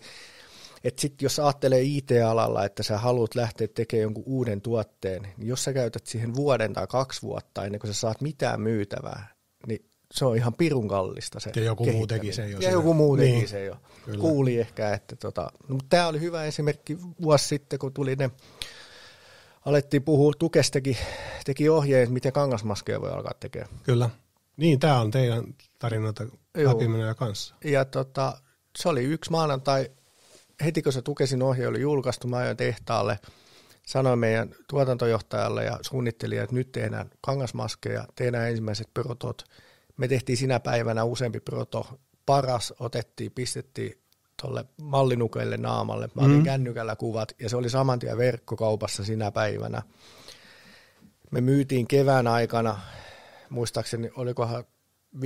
[0.83, 5.63] et sit jos ajattelee IT-alalla, että sä haluat lähteä tekemään jonkun uuden tuotteen, niin jos
[5.63, 9.33] sä käytät siihen vuoden tai kaksi vuotta ennen kuin sä saat mitään myytävää,
[9.67, 12.59] niin se on ihan pirun kallista se Ja joku muu teki sen jo.
[12.59, 13.47] Ja joku muu teki niin.
[13.47, 13.75] sen jo.
[14.05, 14.19] Kyllä.
[14.19, 18.31] Kuuli ehkä, että tota, no, tämä oli hyvä esimerkki vuosi sitten, kun tuli ne
[19.65, 20.97] alettiin puhua, Tukes teki,
[21.45, 23.69] teki ohjeet, miten kangasmaskeja voi alkaa tekemään.
[23.83, 24.09] Kyllä.
[24.57, 25.43] Niin, tämä on teidän
[25.79, 26.25] tarinoita
[26.57, 27.55] läpimenoja kanssa.
[27.63, 28.37] Ja tota,
[28.77, 29.91] se oli yksi maanantai,
[30.63, 33.19] heti kun se Tukesin ohje oli julkaistu, mä ajoin tehtaalle,
[33.85, 39.43] sanoin meidän tuotantojohtajalle ja suunnittelijalle, että nyt tehdään kangasmaskeja, tehdään ensimmäiset protot.
[39.97, 44.02] Me tehtiin sinä päivänä useampi proto, paras otettiin, pistettiin
[44.43, 46.09] tuolle mallinukeille naamalle.
[46.15, 46.43] Mä otin mm.
[46.43, 49.81] kännykällä kuvat ja se oli saman tien verkkokaupassa sinä päivänä.
[51.31, 52.79] Me myytiin kevään aikana,
[53.49, 54.63] muistaakseni olikohan
[55.15, 55.19] 50-70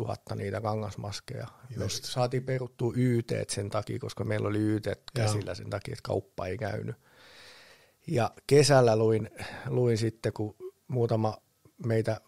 [0.00, 1.46] 000 niitä kangasmaskeja.
[1.80, 2.02] Just.
[2.02, 6.46] Me saatiin peruttua YT sen takia, koska meillä oli YT käsillä sen takia, että kauppa
[6.46, 6.96] ei käynyt.
[8.06, 9.30] Ja kesällä luin,
[9.68, 10.56] luin sitten, kun
[10.88, 11.38] muutama
[11.86, 12.20] meitä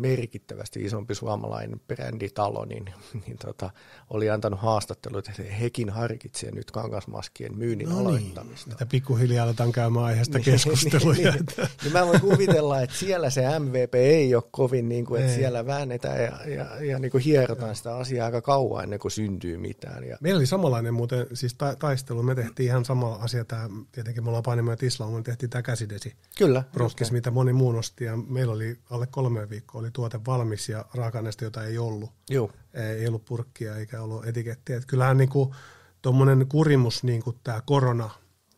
[0.00, 2.84] merkittävästi isompi suomalainen bränditalo, niin,
[3.26, 3.70] niin tota,
[4.10, 8.72] oli antanut haastattelut, että hekin harkitsee nyt kangasmaskien myynnin no niin, aloittamista.
[8.72, 11.32] Että pikkuhiljaa aletaan käymään aiheesta niin, keskusteluja.
[11.32, 15.20] niin, niin, niin mä voin kuvitella, että siellä se MVP ei ole kovin, niin kuin,
[15.20, 15.38] että ei.
[15.38, 19.56] siellä väännetään ja, ja, ja niin kuin hierotaan sitä asiaa aika kauan ennen kuin syntyy
[19.58, 20.04] mitään.
[20.04, 20.18] Ja...
[20.20, 24.28] Meillä oli samanlainen muuten, siis ta- taistelu, me tehtiin ihan sama asia, tämä, tietenkin me
[24.28, 26.14] ollaan painimme Tislaa, me tehtiin tämä käsidesi.
[26.38, 26.62] Kyllä.
[26.72, 30.84] Prokkis, mitä moni muun nosti, ja meillä oli alle kolme viikkoa oli tuote valmis ja
[30.94, 32.10] raaka jota ei ollut.
[32.30, 32.50] Joo.
[32.74, 34.76] Ei ollut purkkia eikä ollut etikettiä.
[34.76, 35.54] Et kyllähän niinku,
[36.02, 38.10] tuommoinen kurimus, niin kuin tämä korona,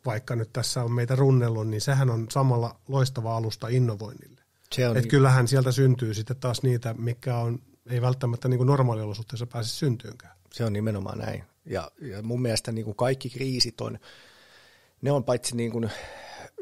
[0.06, 4.42] vaikka nyt tässä on meitä runnellut, niin sehän on samalla loistava alusta innovoinnille.
[4.72, 5.10] Se on Et niin.
[5.10, 10.36] kyllähän sieltä syntyy sitten taas niitä, mikä on, ei välttämättä niin kuin normaaliolosuhteissa pääse syntyynkään.
[10.52, 11.44] Se on nimenomaan näin.
[11.64, 13.98] Ja, ja mun mielestä niin kuin kaikki kriisit on,
[15.02, 15.90] ne on paitsi niin kuin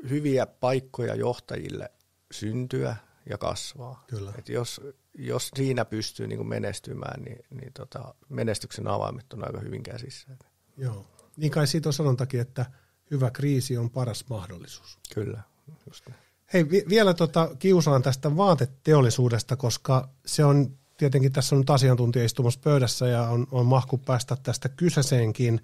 [0.08, 1.90] hyviä paikkoja johtajille
[2.32, 2.96] syntyä,
[3.30, 4.04] ja kasvaa.
[4.06, 4.32] Kyllä.
[4.38, 4.80] Et jos,
[5.14, 10.28] jos siinä pystyy niin menestymään, niin, niin tota, menestyksen avaimet on aika hyvin käsissä.
[10.76, 11.06] Joo.
[11.36, 12.66] Niin kai siitä on sanontakin, että
[13.10, 14.98] hyvä kriisi on paras mahdollisuus.
[15.14, 15.42] Kyllä,
[15.86, 16.20] just näin.
[16.52, 22.24] Hei, vi- vielä tota, kiusaan tästä vaateteollisuudesta, koska se on tietenkin tässä on nyt asiantuntija
[22.24, 25.60] istumassa pöydässä ja on, on mahku päästä tästä kyseiseenkin.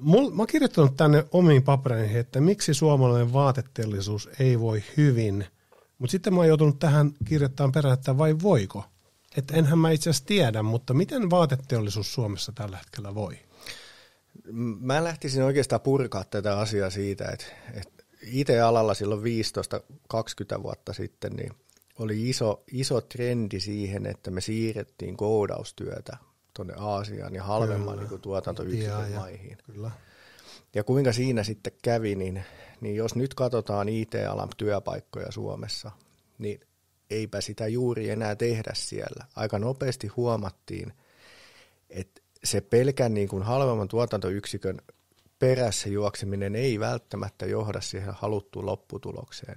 [0.00, 5.44] Mul, mä oon kirjoittanut tänne omiin papereihin, että miksi suomalainen vaateteollisuus ei voi hyvin–
[6.02, 8.84] mutta sitten mä oon joutunut tähän kirjoittamaan perään, että vai voiko?
[9.36, 13.38] Että enhän mä itse asiassa tiedä, mutta miten vaateteollisuus Suomessa tällä hetkellä voi?
[14.80, 19.22] Mä lähtisin oikeastaan purkaa tätä asiaa siitä, että, että IT-alalla silloin
[20.58, 21.52] 15-20 vuotta sitten niin
[21.98, 26.16] oli iso, iso trendi siihen, että me siirrettiin koodaustyötä
[26.54, 29.58] tuonne Aasiaan ja halvemman niin tuotantoyksikön maihin.
[29.66, 29.90] Kyllä.
[30.74, 32.44] Ja kuinka siinä sitten kävi, niin
[32.82, 35.90] niin jos nyt katsotaan IT-alan työpaikkoja Suomessa,
[36.38, 36.60] niin
[37.10, 39.24] eipä sitä juuri enää tehdä siellä.
[39.36, 40.92] Aika nopeasti huomattiin,
[41.90, 44.78] että se pelkän niin kuin halvemman tuotantoyksikön
[45.38, 49.56] perässä juokseminen ei välttämättä johda siihen haluttuun lopputulokseen.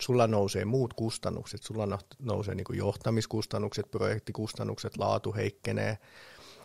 [0.00, 5.98] Sulla nousee muut kustannukset, sulla nousee niin kuin johtamiskustannukset, projektikustannukset, laatu heikkenee,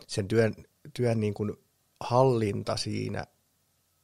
[0.07, 0.53] sen työn,
[0.93, 1.53] työn niin kuin
[1.99, 3.25] hallinta siinä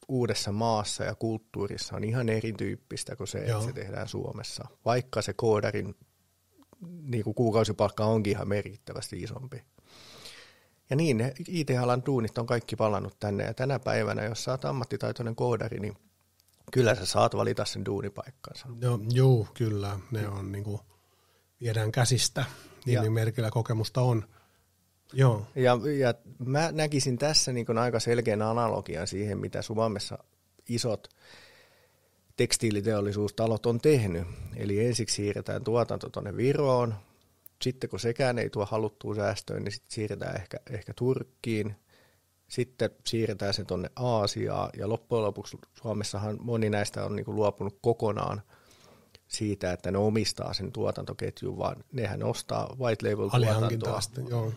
[0.08, 3.58] uudessa maassa ja kulttuurissa on ihan erityyppistä kuin se, Joo.
[3.58, 5.94] että se tehdään Suomessa, vaikka se koodarin
[7.02, 9.62] niin kuin kuukausipalkka onkin ihan merkittävästi isompi.
[10.90, 14.64] Ja niin, ne IT-alan duunit on kaikki palannut tänne, ja tänä päivänä, jos sä oot
[14.64, 15.96] ammattitaitoinen koodari, niin
[16.72, 18.66] kyllä sä saat valita sen duunipaikkansa.
[18.80, 20.80] Joo, joo kyllä, ne on niin kuin,
[21.60, 22.44] viedään käsistä,
[22.86, 24.28] niin, niin merkillä kokemusta on.
[25.14, 25.46] Joo.
[25.54, 30.18] Ja, ja mä näkisin tässä niin kuin aika selkeän analogian siihen, mitä Suomessa
[30.68, 31.08] isot
[32.36, 34.26] tekstiiliteollisuustalot on tehnyt.
[34.56, 36.94] Eli ensiksi siirretään tuotanto tuonne Viroon,
[37.62, 41.76] sitten kun sekään ei tuo haluttua säästöön, niin sitten siirretään ehkä, ehkä Turkkiin,
[42.48, 47.78] sitten siirretään se tuonne Aasiaan, ja loppujen lopuksi Suomessahan moni näistä on niin kuin luopunut
[47.82, 48.42] kokonaan
[49.28, 54.00] siitä, että ne omistaa sen tuotantoketjun, vaan nehän ostaa white label tuotantoa.
[54.28, 54.52] joo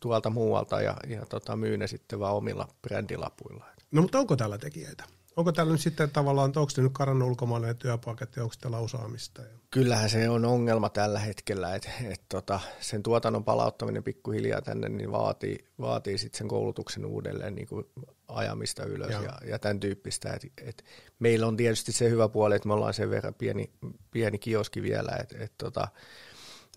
[0.00, 3.64] tuolta muualta ja, ja tota, myy ne sitten vaan omilla brändilapuilla.
[3.90, 5.04] No mutta onko täällä tekijöitä?
[5.36, 9.42] Onko täällä nyt sitten tavallaan, onko nyt karannut ulkomaille työpaikat ja onko täällä osaamista?
[9.70, 15.12] Kyllähän se on ongelma tällä hetkellä, että et tota, sen tuotannon palauttaminen pikkuhiljaa tänne niin
[15.12, 17.86] vaatii, vaatii sitten sen koulutuksen uudelleen niin kuin
[18.28, 20.32] ajamista ylös ja, ja tämän tyyppistä.
[20.32, 20.84] Et, et
[21.18, 23.70] meillä on tietysti se hyvä puoli, että me ollaan sen verran pieni,
[24.10, 25.88] pieni kioski vielä, että et tota,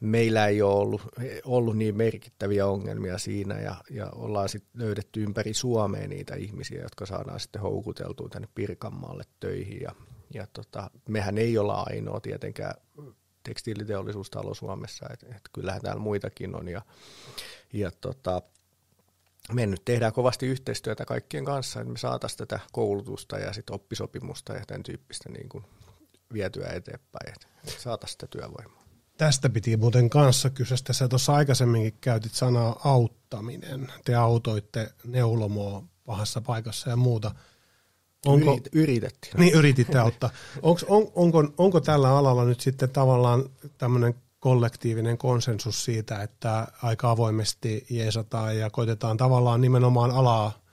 [0.04, 1.02] meillä ei ole ollut,
[1.46, 7.06] ollut niin merkittäviä ongelmia siinä ja, ja ollaan sitten löydetty ympäri Suomea niitä ihmisiä, jotka
[7.06, 9.96] saadaan sitten houkuteltua tänne Pirkanmaalle töihin ja,
[10.34, 12.74] ja tota, mehän ei olla ainoa tietenkään
[13.44, 16.82] tekstiiliteollisuustalo Suomessa, että et kyllähän täällä muitakin on ja,
[17.74, 18.42] ja tota,
[19.54, 24.54] me nyt tehdään kovasti yhteistyötä kaikkien kanssa, että me saataisiin tätä koulutusta ja sitten oppisopimusta
[24.54, 25.64] ja tämän tyyppistä niin kuin
[26.34, 28.83] vietyä eteenpäin, että saataisiin sitä työvoimaa.
[29.18, 30.78] Tästä piti muuten kanssa kysyä.
[30.92, 33.92] Sä tuossa aikaisemminkin käytit sanaa auttaminen.
[34.06, 37.32] Te autoitte neulomoa pahassa paikassa ja muuta.
[38.26, 39.34] Onko, Yrit, yritettiin.
[39.38, 40.30] Niin, yrititte auttaa.
[40.62, 43.44] Onko, on, onko, onko tällä alalla nyt sitten tavallaan
[43.78, 50.64] tämmöinen kollektiivinen konsensus siitä, että aika avoimesti jeesataan ja koitetaan tavallaan nimenomaan alaa.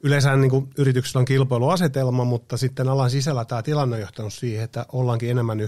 [0.00, 4.64] Yleensä niin kuin yrityksellä on kilpailuasetelma, mutta sitten alan sisällä tämä tilanne on johtanut siihen,
[4.64, 5.60] että ollaankin enemmän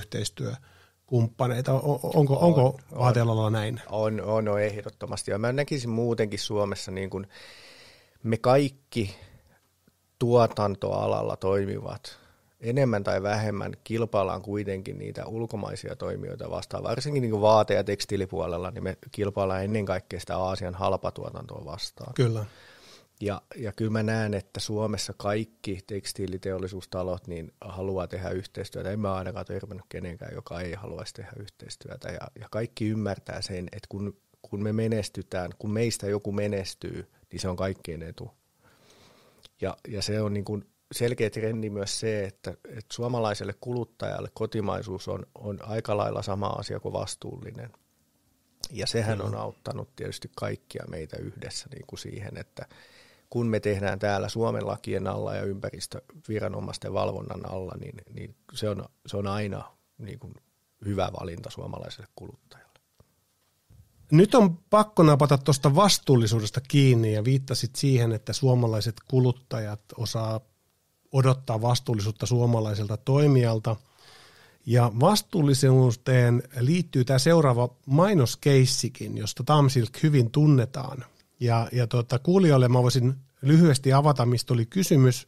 [1.14, 1.72] yhteistyökumppaneita.
[1.72, 3.80] Onko, onko vaatealalla näin?
[3.90, 5.30] On, on, on ehdottomasti.
[5.30, 7.26] Ja mä näkisin muutenkin Suomessa niin kuin
[8.22, 9.16] me kaikki
[10.18, 12.18] tuotantoalalla toimivat
[12.60, 16.82] enemmän tai vähemmän kilpaillaan kuitenkin niitä ulkomaisia toimijoita vastaan.
[16.82, 22.14] Varsinkin niin vaate- ja tekstiilipuolella niin me kilpaillaan ennen kaikkea sitä Aasian halpatuotantoa vastaan.
[22.14, 22.44] Kyllä.
[23.20, 28.90] Ja, ja kyllä mä näen, että Suomessa kaikki tekstiiliteollisuustalot niin haluaa tehdä yhteistyötä.
[28.90, 32.08] En mä ainakaan törmännyt kenenkään, joka ei haluaisi tehdä yhteistyötä.
[32.08, 37.40] Ja, ja kaikki ymmärtää sen, että kun, kun me menestytään, kun meistä joku menestyy, niin
[37.40, 38.30] se on kaikkien etu.
[39.60, 45.08] Ja, ja se on niin kuin selkeä trendi myös se, että, että suomalaiselle kuluttajalle kotimaisuus
[45.08, 47.70] on, on aika lailla sama asia kuin vastuullinen.
[48.70, 52.66] Ja sehän on auttanut tietysti kaikkia meitä yhdessä niin kuin siihen, että
[53.34, 58.84] kun me tehdään täällä Suomen lakien alla ja ympäristöviranomaisten valvonnan alla, niin, niin se, on,
[59.06, 59.64] se on aina
[59.98, 60.34] niin kuin
[60.84, 62.78] hyvä valinta suomalaiselle kuluttajalle.
[64.10, 70.40] Nyt on pakko napata tuosta vastuullisuudesta kiinni ja viittasit siihen, että suomalaiset kuluttajat osaa
[71.12, 73.76] odottaa vastuullisuutta suomalaiselta toimijalta.
[74.66, 81.04] Ja vastuullisuuteen liittyy tämä seuraava mainoskeissikin, josta Tamsilk hyvin tunnetaan.
[81.40, 85.26] Ja, ja tuota, kuulijoille mä voisin lyhyesti avata, mistä oli kysymys.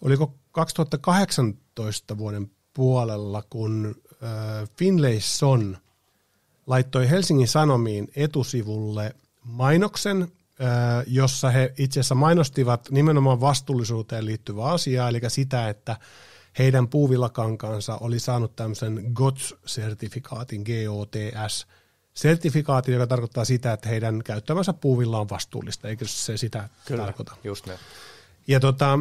[0.00, 5.76] Oliko 2018 vuoden puolella, kun äh, Finlayson
[6.66, 10.32] laittoi Helsingin Sanomiin etusivulle mainoksen,
[11.06, 15.96] jossa he itse asiassa mainostivat nimenomaan vastuullisuuteen liittyvää asiaa, eli sitä, että
[16.58, 21.66] heidän puuvillakankaansa oli saanut tämmöisen GOTS-sertifikaatin, GOTS,
[22.16, 27.36] sertifikaatin, joka tarkoittaa sitä, että heidän käyttämänsä puuvilla on vastuullista, eikö se sitä Kyllä, tarkoita?
[27.44, 27.78] just näin.
[28.46, 28.98] Ja tota,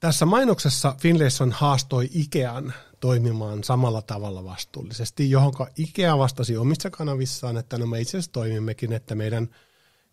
[0.00, 7.78] tässä mainoksessa Finlayson haastoi Ikean toimimaan samalla tavalla vastuullisesti, johon Ikea vastasi omissa kanavissaan, että
[7.78, 9.48] no me itse asiassa toimimmekin, että meidän–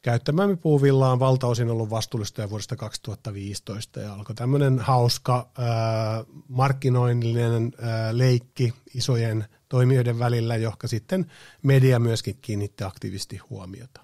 [0.06, 7.72] käyttämämme puuvilla on valtaosin ollut vastuullista jo vuodesta 2015 ja alkoi tämmöinen hauska ää, markkinoinnillinen
[7.82, 11.32] ää, leikki isojen toimijoiden välillä, johon sitten
[11.63, 14.02] media myöskin kiinnitti aktiivisesti huomiota.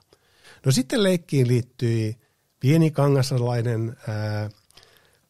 [0.65, 2.17] No sitten leikkiin liittyi
[2.59, 4.49] pieni kangasalainen ää,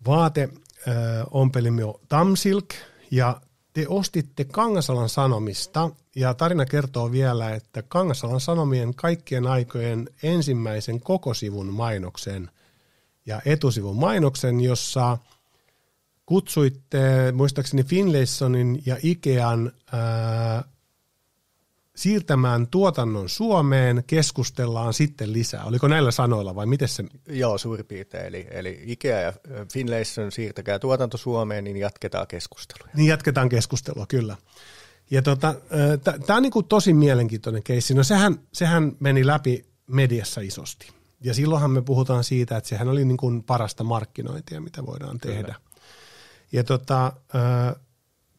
[0.08, 0.50] vaate,
[0.88, 0.96] ää,
[1.32, 2.70] ompelimo Tamsilk
[3.12, 3.42] ja
[3.74, 11.68] te ostitte Kangasalan Sanomista ja tarina kertoo vielä, että Kangasalan Sanomien kaikkien aikojen ensimmäisen kokosivun
[11.68, 12.50] mainoksen
[13.26, 15.18] ja etusivun mainoksen, jossa
[16.26, 20.64] kutsuitte muistaakseni Finlaysonin ja Ikean ää,
[22.02, 25.64] siirtämään tuotannon Suomeen, keskustellaan sitten lisää.
[25.66, 27.04] Oliko näillä sanoilla vai miten se?
[27.30, 28.26] Joo, suurin piirtein.
[28.26, 29.34] Eli, eli Ikea ja
[29.74, 32.88] Finlayson siirtäkää tuotanto Suomeen, niin jatketaan keskustelua.
[32.94, 34.38] Niin jatketaan keskustelua, kyllä.
[35.12, 35.56] Ja tota,
[36.26, 37.94] tämä on niinku tosi mielenkiintoinen keissi.
[37.94, 40.88] No sehän, sehän meni läpi mediassa isosti.
[41.24, 45.42] Ja silloinhan me puhutaan siitä, että sehän oli niinku parasta markkinointia, mitä voidaan tehdä.
[45.42, 45.56] Kyllä.
[46.52, 47.14] Ja tota,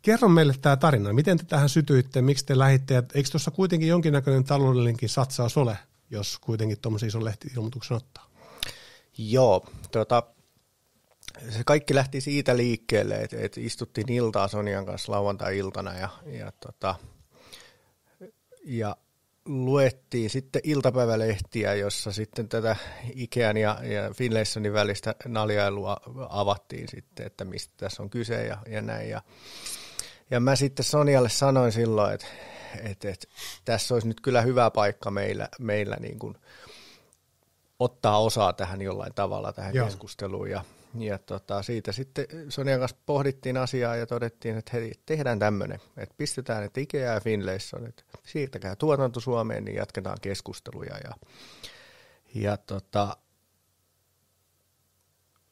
[0.03, 1.13] Kerro meille tämä tarina.
[1.13, 2.23] Miten te tähän sytyitte?
[2.23, 3.03] Miksi te lähditte?
[3.15, 5.79] Eikö tuossa kuitenkin jonkinnäköinen taloudellinenkin satsaus ole,
[6.11, 8.31] jos kuitenkin tuommoisen ison lehti-ilmoituksen ottaa?
[9.19, 10.23] Joo, tota,
[11.51, 16.95] se kaikki lähti siitä liikkeelle, että, että istuttiin iltaa Sonian kanssa lauantai-iltana ja, ja, tota,
[18.65, 18.97] ja
[19.45, 22.77] luettiin sitten iltapäivälehtiä, jossa sitten tätä
[23.15, 25.97] Ikean ja, ja Finlaysonin välistä naljailua
[26.29, 29.11] avattiin sitten, että mistä tässä on kyse ja, ja näin.
[29.11, 29.23] Ja,
[30.33, 32.27] ja mä sitten Sonialle sanoin silloin, että,
[32.83, 33.27] että, että
[33.65, 36.35] tässä olisi nyt kyllä hyvä paikka meillä, meillä niin kuin
[37.79, 39.87] ottaa osaa tähän jollain tavalla tähän Joo.
[39.87, 40.51] keskusteluun.
[40.51, 40.65] Ja,
[40.99, 46.15] ja tota, siitä sitten Sonian kanssa pohdittiin asiaa ja todettiin, että hei, tehdään tämmöinen, että
[46.19, 50.97] pistetään, että Ikea ja Finlayson, että siirtäkää tuotanto Suomeen, niin jatketaan keskusteluja.
[51.05, 51.15] Ja,
[52.35, 53.17] ja tota,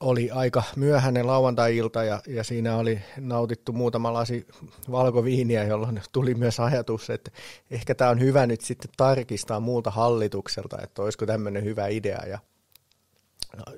[0.00, 4.46] oli aika myöhäinen lauantai-ilta ja, ja siinä oli nautittu muutama lasi
[4.90, 7.30] valkoviiniä, jolloin tuli myös ajatus, että
[7.70, 12.22] ehkä tämä on hyvä nyt sitten tarkistaa muulta hallitukselta, että olisiko tämmöinen hyvä idea.
[12.26, 12.38] Ja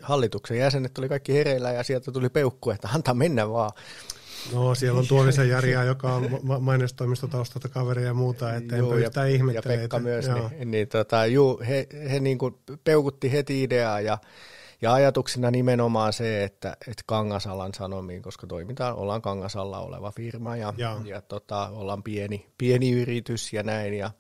[0.03, 3.71] hallituksen jäsenet oli kaikki hereillä ja sieltä tuli peukku, että antaa mennä vaan.
[4.53, 9.75] No siellä on Tuomisen Järjää, joka on mainostoimistotaustalta kaveria ja muuta, että enpä yhtään ihmettele.
[9.75, 12.55] Ja Pekka myös, niin, niin tota, juu, he, he niin kuin
[12.85, 14.19] peukutti heti ideaa ja
[14.83, 20.75] Ja ajatuksena nimenomaan se, että, että Kangasalan sanomiin, koska toimitaan, ollaan Kangasalla oleva firma ja,
[20.77, 21.01] ja.
[21.05, 23.95] ja tota, ollaan pieni, pieni yritys ja näin.
[23.95, 24.11] Ja,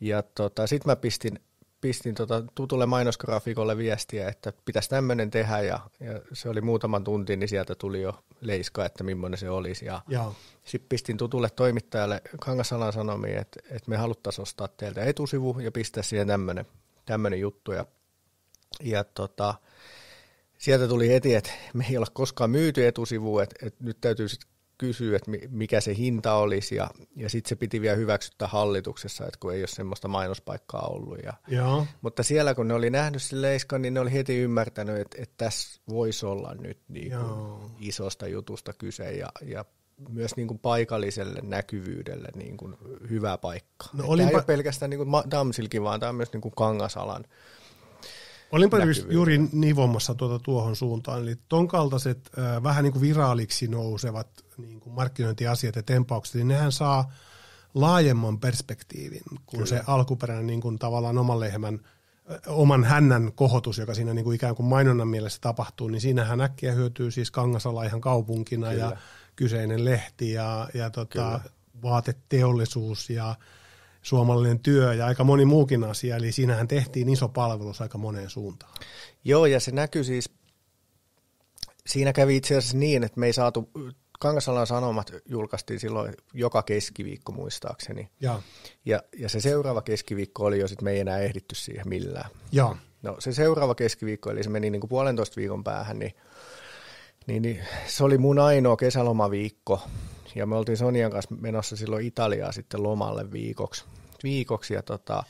[0.00, 1.40] ja tota, sitten mä pistin
[1.80, 7.36] pistin tota tutulle mainosgraafikolle viestiä, että pitäisi tämmöinen tehdä ja, ja, se oli muutaman tunti,
[7.36, 9.84] niin sieltä tuli jo leiska, että millainen se olisi.
[9.84, 10.00] Ja
[10.64, 16.02] sitten pistin tutulle toimittajalle Kangasalan sanomiin, että, että me haluttaisiin ostaa teiltä etusivu ja pistää
[16.02, 16.66] siihen tämmöinen,
[17.06, 17.72] tämmöinen juttu.
[17.72, 17.86] Ja,
[18.82, 19.54] ja tota,
[20.58, 24.50] sieltä tuli heti, että me ei ole koskaan myyty etusivu, että, että nyt täytyy sitten
[24.78, 29.40] kysyä, että mikä se hinta olisi, ja, ja sitten se piti vielä hyväksyttää hallituksessa, että
[29.40, 31.18] kun ei ole semmoista mainospaikkaa ollut.
[31.22, 31.86] Ja, Joo.
[32.02, 35.34] Mutta siellä, kun ne oli nähnyt sen leiskan, niin ne oli heti ymmärtänyt, että, että
[35.36, 39.64] tässä voisi olla nyt niin kuin isosta jutusta kyse, ja, ja
[40.08, 42.76] myös niin kuin paikalliselle näkyvyydelle niin kuin
[43.10, 43.86] hyvä paikka.
[43.92, 44.16] No.
[44.16, 47.24] Tämä ei ole pelkästään niin kuin Damsilkin, vaan tämä on myös niin kuin Kangasalan
[48.52, 48.76] Olinpa
[49.10, 54.80] juuri nivomassa tuota tuohon suuntaan, eli ton kaltaiset äh, vähän niin kuin viraaliksi nousevat niin
[54.80, 57.12] kuin markkinointiasiat ja tempaukset, niin nehän saa
[57.74, 59.66] laajemman perspektiivin kuin Kyllä.
[59.66, 61.80] se alkuperäinen niin kuin tavallaan oman lehmän,
[62.46, 66.72] oman hännän kohotus, joka siinä niin kuin ikään kuin mainonnan mielessä tapahtuu, niin siinähän äkkiä
[66.72, 68.84] hyötyy siis Kangasala ihan kaupunkina Kyllä.
[68.84, 68.96] ja
[69.36, 71.40] kyseinen lehti ja, ja tota,
[71.82, 73.34] vaateteollisuus ja
[74.02, 78.72] suomalainen työ ja aika moni muukin asia, eli siinähän tehtiin iso palvelus aika moneen suuntaan.
[79.24, 80.30] Joo, ja se näkyy siis,
[81.86, 83.70] siinä kävi itse asiassa niin, että me ei saatu,
[84.20, 88.08] Kangasalan Sanomat julkaistiin silloin joka keskiviikko muistaakseni.
[88.20, 88.42] Ja,
[88.84, 92.30] ja, ja se seuraava keskiviikko oli jo sitten, me ei enää ehditty siihen millään.
[92.52, 92.76] Ja.
[93.02, 96.14] No se seuraava keskiviikko, eli se meni niin kuin puolentoista viikon päähän, niin,
[97.26, 99.82] niin, niin se oli mun ainoa kesälomaviikko,
[100.34, 103.84] ja me oltiin Sonian kanssa menossa silloin Italiaa sitten lomalle viikoksi.
[104.22, 105.22] viikoksi ja tota,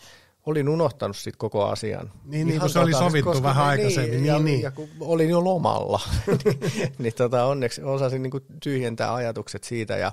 [0.47, 2.13] olin unohtanut sitten koko asian.
[2.25, 4.11] Niin, niin kuin se oli sovittu koska, vähän niin, aikaisemmin.
[4.11, 4.63] Niin, ja, niin.
[4.63, 6.01] ja kun olin jo lomalla,
[6.45, 9.97] niin, niin tota, onneksi osasin niin tyhjentää ajatukset siitä.
[9.97, 10.13] Ja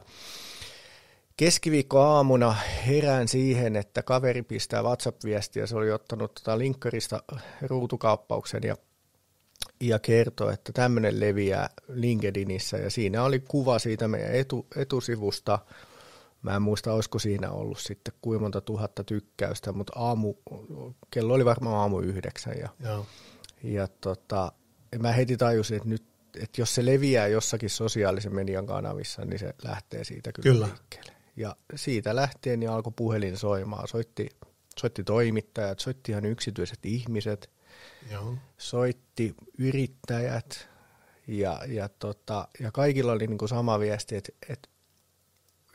[1.38, 2.56] keskiviikko aamuna
[2.88, 5.67] herään siihen, että kaveri pistää WhatsApp-viestiä.
[5.67, 7.23] Se oli ottanut tota linkkarista
[7.62, 8.76] ruutukaappauksen ja
[9.80, 15.60] ja kertoi, että tämmöinen leviää LinkedInissä ja siinä oli kuva siitä meidän etu, etusivusta.
[16.42, 20.34] Mä en muista, olisiko siinä ollut sitten kuinka monta tuhatta tykkäystä, mutta aamu,
[21.12, 22.58] kello oli varmaan aamu yhdeksän.
[22.60, 23.06] Ja, Joo.
[23.63, 24.52] ja tota,
[25.00, 26.04] mä heti tajusin, että nyt
[26.44, 30.68] että jos se leviää jossakin sosiaalisen median kanavissa, niin se lähtee siitä kyllä, kyllä.
[30.68, 31.12] liikkeelle.
[31.36, 33.88] Ja siitä lähtien niin alkoi puhelin soimaan.
[33.88, 34.30] Soitti,
[34.80, 37.50] soitti toimittajat, soitti ihan yksityiset ihmiset–
[38.12, 38.34] Joo.
[38.58, 40.70] soitti yrittäjät
[41.28, 44.70] ja, ja, tota, ja kaikilla oli niin kuin sama viesti, että, että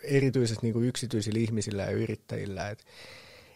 [0.02, 2.84] erityisesti niin kuin yksityisillä ihmisillä ja yrittäjillä, että,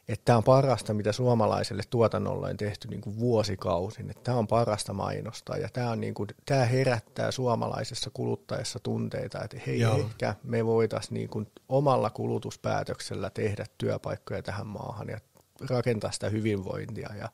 [0.08, 4.46] että tämä on parasta, mitä suomalaiselle tuotannolle on tehty niin kuin vuosikausin, että tämä on
[4.46, 9.98] parasta mainosta ja tämä, on niin kuin, tämä herättää suomalaisessa kuluttajassa tunteita, että hei, Joo.
[9.98, 15.20] ehkä me voitaisiin niin kuin omalla kulutuspäätöksellä tehdä työpaikkoja tähän maahan ja
[15.70, 17.28] rakentaa sitä hyvinvointia ja,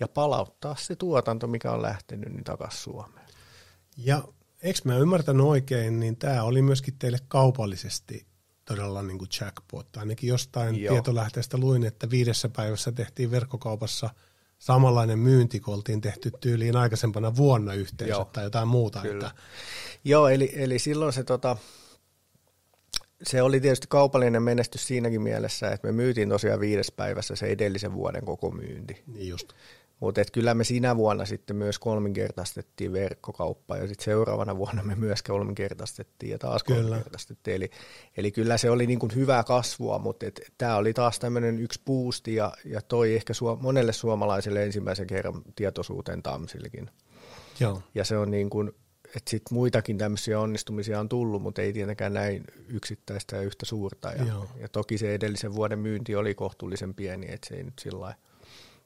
[0.00, 3.28] ja palauttaa se tuotanto, mikä on lähtenyt, niin takaisin Suomeen.
[3.96, 4.22] Ja
[4.62, 8.26] eikö mä ymmärtänyt oikein, niin tämä oli myöskin teille kaupallisesti
[8.64, 9.96] todella niin kuin jackpot.
[9.96, 10.94] Ainakin jostain Joo.
[10.94, 14.10] tietolähteestä luin, että viidessä päivässä tehtiin verkkokaupassa
[14.58, 18.24] samanlainen myynti, kun oltiin tehty tyyliin aikaisempana vuonna yhteensä Joo.
[18.24, 19.00] tai jotain muuta.
[19.00, 19.26] Kyllä.
[19.26, 19.42] Että...
[20.04, 21.56] Joo, eli, eli silloin se tota,
[23.22, 27.94] se oli tietysti kaupallinen menestys siinäkin mielessä, että me myytiin tosiaan viides päivässä se edellisen
[27.94, 29.02] vuoden koko myynti.
[29.06, 29.52] Niin just.
[30.00, 35.22] Mutta kyllä me sinä vuonna sitten myös kolminkertaistettiin verkkokauppa ja sitten seuraavana vuonna me myös
[35.22, 36.80] kolminkertaistettiin ja taas kyllä.
[36.80, 37.54] kolminkertaistettiin.
[37.54, 37.70] Eli,
[38.16, 40.26] eli kyllä se oli niin kuin hyvää kasvua, mutta
[40.58, 45.42] tämä oli taas tämmöinen yksi boosti ja, ja toi ehkä suo, monelle suomalaiselle ensimmäisen kerran
[45.56, 46.90] tietoisuuteen Tamsillekin.
[47.60, 47.82] Joo.
[47.94, 48.72] Ja se on niin kuin
[49.16, 54.08] että sit muitakin tämmöisiä onnistumisia on tullut, mutta ei tietenkään näin yksittäistä ja yhtä suurta.
[54.08, 54.24] Ja,
[54.60, 58.14] ja toki se edellisen vuoden myynti oli kohtuullisen pieni, että se ei nyt sillä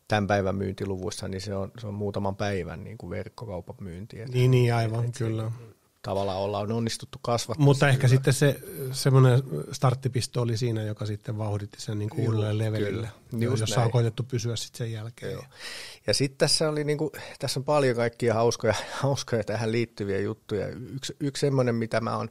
[0.08, 4.16] tämän päivän myyntiluvuissa, niin se on, se on muutaman päivän niin kuin verkkokaupan myynti.
[4.32, 5.52] Niin, niin aivan, et kyllä.
[5.58, 5.72] Se,
[6.02, 7.64] tavallaan ollaan onnistuttu kasvattaa.
[7.64, 8.16] Mutta ehkä hyvä.
[8.16, 8.60] sitten se
[8.92, 9.42] semmoinen
[9.72, 13.86] starttipisto oli siinä, joka sitten vauhditti sen niin kuin uudelleen levelille, jossa näin.
[13.86, 15.32] on koitettu pysyä sitten sen jälkeen.
[15.32, 15.44] Joo.
[16.06, 20.68] Ja sitten tässä oli niin kuin, tässä on paljon kaikkia hauskoja, hauskoja tähän liittyviä juttuja.
[20.68, 22.30] Yksi, yksi semmoinen, mitä mä oon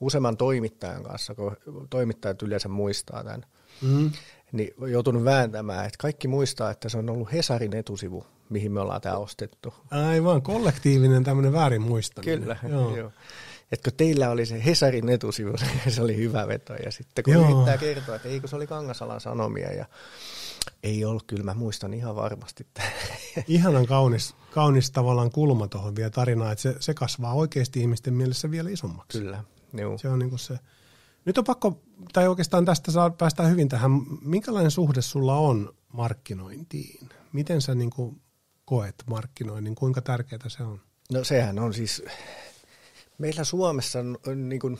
[0.00, 1.56] useamman toimittajan kanssa, kun
[1.90, 3.44] toimittajat yleensä muistaa tämän,
[3.82, 4.10] mm.
[4.52, 9.00] niin joutunut vääntämään, että kaikki muistaa, että se on ollut Hesarin etusivu mihin me ollaan
[9.00, 9.74] tämä ostettu.
[9.90, 12.40] Aivan, kollektiivinen tämmöinen väärin muistaminen.
[12.40, 12.96] Kyllä, joo.
[12.96, 13.12] joo.
[13.72, 15.52] Että kun teillä oli se Hesarin etusivu,
[15.88, 16.74] se oli hyvä veto.
[16.74, 19.72] Ja sitten kun yrittää kertoa, että eikö se oli Kangasalan sanomia.
[19.72, 19.86] Ja,
[20.82, 22.66] Ei ollut, kyllä mä muistan ihan varmasti.
[23.48, 28.50] Ihanan kaunis, kaunis tavallaan kulma tuohon vielä tarinaan, että se, se kasvaa oikeasti ihmisten mielessä
[28.50, 29.18] vielä isommaksi.
[29.18, 29.44] Kyllä,
[29.74, 29.98] joo.
[29.98, 30.58] Se on niin kuin se.
[31.24, 31.80] Nyt on pakko,
[32.12, 33.90] tai oikeastaan tästä saa päästä hyvin tähän,
[34.22, 37.08] minkälainen suhde sulla on markkinointiin?
[37.32, 38.20] Miten sä niin kuin
[38.70, 40.80] koet markkinoinnin, kuinka tärkeää se on?
[41.12, 42.02] No sehän on siis,
[43.18, 44.78] meillä Suomessa on niin kuin,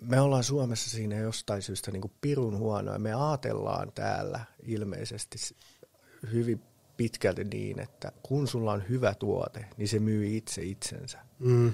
[0.00, 2.98] me ollaan Suomessa siinä jostain syystä niin kuin pirun huonoa.
[2.98, 5.38] Me ajatellaan täällä ilmeisesti
[6.32, 6.62] hyvin
[6.96, 11.18] pitkälti niin, että kun sulla on hyvä tuote, niin se myy itse itsensä.
[11.38, 11.72] Mm.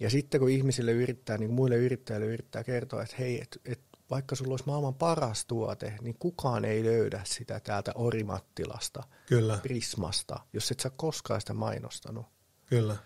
[0.00, 3.80] Ja sitten kun ihmisille yrittää, niin kuin muille yrittäjille yrittää kertoa, että hei, et, et
[4.10, 9.58] vaikka sulla olisi maailman paras tuote, niin kukaan ei löydä sitä täältä Orimattilasta, Kyllä.
[9.62, 12.26] Prismasta, jos et sä koskaan sitä mainostanut.
[12.66, 12.96] Kyllä.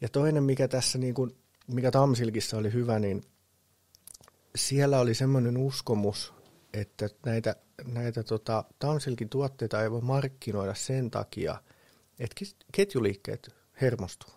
[0.00, 3.22] Ja toinen, mikä tässä, niin kuin, mikä Tamsilkissa oli hyvä, niin
[4.56, 6.34] siellä oli semmoinen uskomus,
[6.72, 11.62] että näitä, näitä tota, Tamsilkin tuotteita ei voi markkinoida sen takia,
[12.18, 14.30] että ketjuliikkeet hermostuu.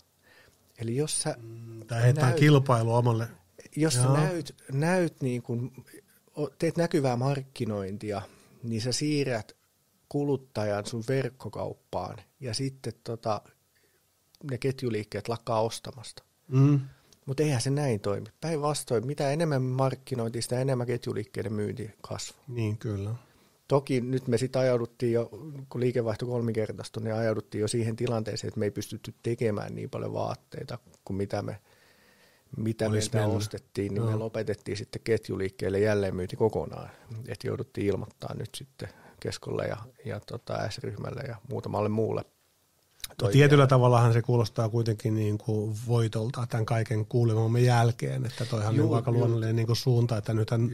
[0.77, 1.35] Eli jos sä...
[1.41, 3.27] Mm, tai näyt, kilpailu omalle.
[3.75, 4.03] Jos Joo.
[4.03, 5.71] sä näyt, näyt niin kun,
[6.59, 8.21] teet näkyvää markkinointia,
[8.63, 9.55] niin sä siirrät
[10.09, 13.41] kuluttajan sun verkkokauppaan ja sitten tota,
[14.51, 16.23] ne ketjuliikkeet lakkaa ostamasta.
[16.47, 16.79] Mm.
[17.25, 18.27] Mutta eihän se näin toimi.
[18.41, 22.43] Päinvastoin, mitä enemmän markkinointi, sitä enemmän ketjuliikkeiden myynti kasvaa.
[22.47, 23.15] Niin, kyllä.
[23.67, 25.29] Toki nyt me sitten ajauduttiin jo,
[25.69, 30.13] kun liikevaihto kolminkertaistui, niin ajauduttiin jo siihen tilanteeseen, että me ei pystytty tekemään niin paljon
[30.13, 31.59] vaatteita kuin mitä me
[32.57, 34.11] mitä me meiltä ostettiin, niin no.
[34.11, 36.89] me lopetettiin sitten ketjuliikkeelle jälleen myynti kokonaan.
[37.27, 38.89] Että jouduttiin ilmoittaa nyt sitten
[39.19, 42.25] Keskolle ja, ja tota S-ryhmälle ja muutamalle muulle
[43.21, 48.75] No, tietyllä tavallahan se kuulostaa kuitenkin niin kuin voitolta tämän kaiken kuulemamme jälkeen, että toihan
[48.75, 50.69] juu, on aika luonnollinen niin kuin suunta, että nythän,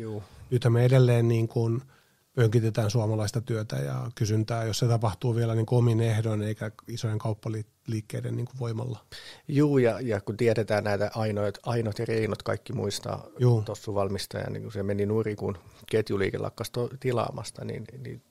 [0.52, 1.82] nythän me edelleen niin kuin
[2.36, 7.20] pönkitetään suomalaista työtä ja kysyntää, jos se tapahtuu vielä niin kuin omin ehdoin eikä isojen
[7.88, 9.06] kauppaliikkeiden niin kuin voimalla.
[9.48, 13.28] Joo, ja, ja kun tiedetään näitä ainoat, ainoat ja reinot, kaikki muistaa
[13.66, 15.58] tuossa valmistajan, niin kun se meni nuri, kun
[15.92, 18.22] ketjuliike lakkasi tilaamasta, niin, niin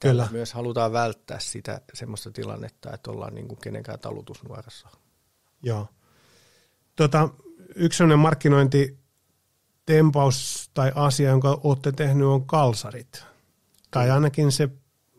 [0.00, 0.28] Kyllä.
[0.30, 4.88] Myös halutaan välttää sitä semmoista tilannetta, että ollaan niin kuin kenenkään talutusnuorassa.
[5.62, 5.88] Joo.
[6.96, 7.28] Tota,
[7.74, 13.24] yksi sellainen markkinointitempaus tai asia, jonka olette tehnyt, on kalsarit.
[13.90, 14.68] Tai ainakin se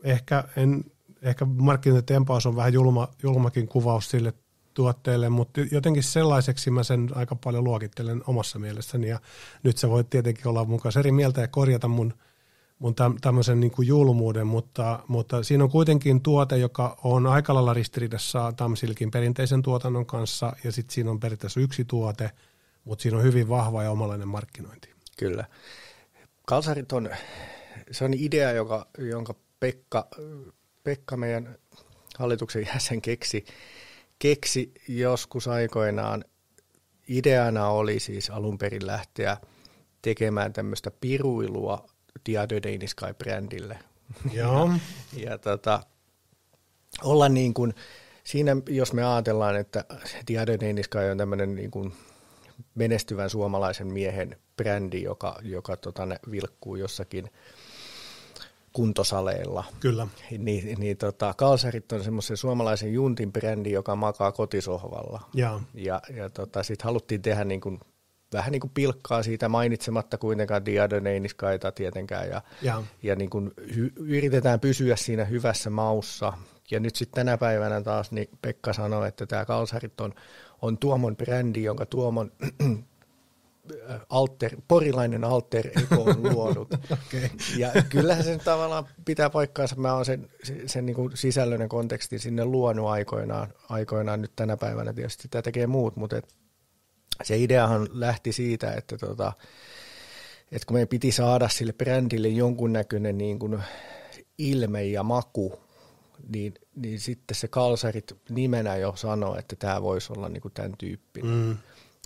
[0.04, 0.91] ehkä, en,
[1.22, 4.34] ehkä markkinointitempaus on vähän julma, julmakin kuvaus sille
[4.74, 9.10] tuotteelle, mutta jotenkin sellaiseksi mä sen aika paljon luokittelen omassa mielessäni.
[9.10, 9.20] Ja
[9.64, 12.14] nyt sä voit tietenkin olla kanssa eri mieltä ja korjata mun–
[12.82, 17.74] mun tämmöisen niin kuin julmuuden, mutta, mutta siinä on kuitenkin tuote, joka on aika lailla
[17.74, 22.32] ristiriidassa Tamsilkin perinteisen tuotannon kanssa, ja sitten siinä on periaatteessa yksi tuote,
[22.84, 24.90] mutta siinä on hyvin vahva ja omalainen markkinointi.
[25.18, 25.46] Kyllä.
[26.46, 27.10] Kalsarit on,
[27.92, 30.08] se on idea, joka, jonka Pekka,
[30.84, 31.56] Pekka meidän
[32.18, 33.46] hallituksen jäsen keksi,
[34.20, 36.26] keksi joskus aikoinaan.
[37.08, 39.38] Ideana oli siis alun perin lähteä
[40.02, 41.86] tekemään tämmöistä piruilua
[42.26, 43.78] Dia de Sky-brändille.
[44.34, 44.70] Joo.
[45.26, 45.84] ja tota,
[47.04, 47.74] olla niin kuin,
[48.24, 49.86] siinä jos me ajatellaan, että
[50.28, 51.94] Dia de Sky on tämmöinen niin kuin
[52.76, 57.30] menestyvän suomalaisen miehen brändi, joka, joka tota, vilkkuu jossakin
[58.74, 59.64] kuntosaleilla.
[59.80, 60.08] Kyllä.
[60.38, 65.22] Niin, niin tota, Kalsarit on semmoisen suomalaisen juntin brändi, joka makaa kotisohvalla.
[65.34, 67.80] Ja, ja, ja tota, sitten haluttiin tehdä niin kuin
[68.34, 72.84] vähän niin kuin pilkkaa siitä mainitsematta kuitenkaan diadoneiniskaita tietenkään ja, ja.
[73.04, 76.34] ja niin kuin hy, yritetään pysyä siinä hyvässä maussa.
[76.72, 80.14] Ja nyt sitten tänä päivänä taas niin Pekka sanoi, että tämä Kalsarit on,
[80.62, 82.32] on Tuomon brändi, jonka Tuomon
[84.10, 86.74] alter, porilainen alter ego on luonut.
[86.74, 87.30] okay.
[87.58, 89.76] Ja kyllähän se tavallaan pitää paikkaansa.
[89.76, 90.30] Mä oon sen,
[90.66, 94.22] sen niin kuin sisällöinen konteksti sinne luonut aikoinaan, aikoinaan.
[94.22, 96.36] Nyt tänä päivänä tietysti tämä tekee muut, mutta et
[97.24, 99.34] se ideahan lähti siitä, että, tota,
[100.52, 103.60] että kun meidän piti saada sille brändille jonkunnäköinen niin kuin
[104.38, 105.60] ilme ja maku,
[106.34, 110.74] niin, niin sitten se kalsarit nimenä jo sanoi, että tämä voisi olla niin kuin tämän
[110.78, 111.32] tyyppinen.
[111.32, 111.58] Mm.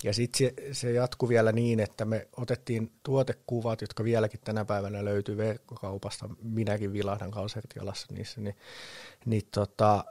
[0.04, 5.04] Ja sitten se, se jatkui vielä niin, että me otettiin tuotekuvat, jotka vieläkin tänä päivänä
[5.04, 6.28] löytyy verkkokaupasta.
[6.42, 8.40] Minäkin vilahdan kalsarit jalassa niissä.
[8.40, 8.56] Niin,
[9.26, 10.04] niin tota,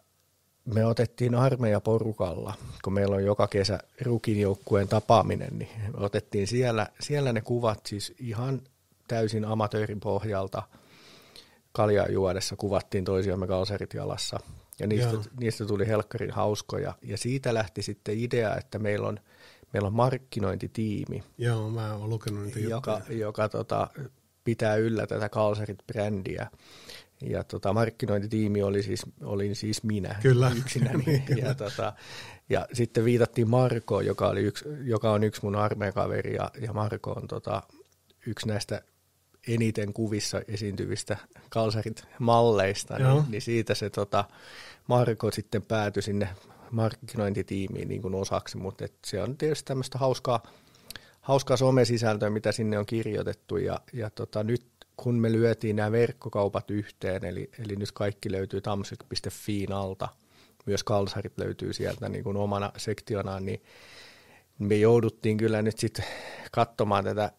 [0.66, 6.48] me otettiin armeija porukalla, kun meillä on joka kesä rukin joukkueen tapaaminen, niin me otettiin
[6.48, 8.62] siellä, siellä ne kuvat siis ihan
[9.08, 10.64] täysin amatöörin pohjalta
[11.72, 14.40] kaljaa juodessa kuvattiin toisiamme kalsarit jalassa.
[14.80, 16.94] Ja niistä, niistä tuli helkkarin hauskoja.
[17.02, 19.20] Ja siitä lähti sitten idea, että meillä on,
[19.74, 21.24] meillä on markkinointitiimi.
[21.38, 23.88] Joo, mä oon lukenut niitä joka, joka tota,
[24.44, 26.48] pitää yllä tätä Kalsarit-brändiä.
[27.22, 30.52] Ja tota, markkinointitiimi oli siis, olin siis minä Kyllä.
[30.58, 31.04] yksinäni.
[31.26, 31.48] Kyllä.
[31.48, 31.94] ja, tota,
[32.50, 37.12] ja sitten viitattiin Markoon, joka, oli yksi, joka on yksi mun armeekaveri, ja, ja Marko
[37.12, 37.64] on tota,
[38.26, 38.82] yksi näistä
[39.48, 41.18] eniten kuvissa esiintyvistä
[41.50, 43.14] kalsarit-malleista, Joo.
[43.14, 44.26] niin, niin siitä se tota,
[44.88, 46.30] Marko sitten päätyi sinne
[46.76, 50.44] markkinointitiimiin niin kuin osaksi, mutta et se on tietysti tämmöistä hauskaa,
[51.22, 54.66] hauskaa somesisältöä, mitä sinne on kirjoitettu, ja, ja tota, nyt
[54.98, 60.08] kun me lyötiin nämä verkkokaupat yhteen, eli, eli nyt kaikki löytyy tamsik.fiin alta,
[60.66, 63.62] myös kalsarit löytyy sieltä niin kuin omana sektionaan, niin
[64.60, 66.06] me jouduttiin kyllä nyt sitten
[66.52, 67.32] katsomaan tätä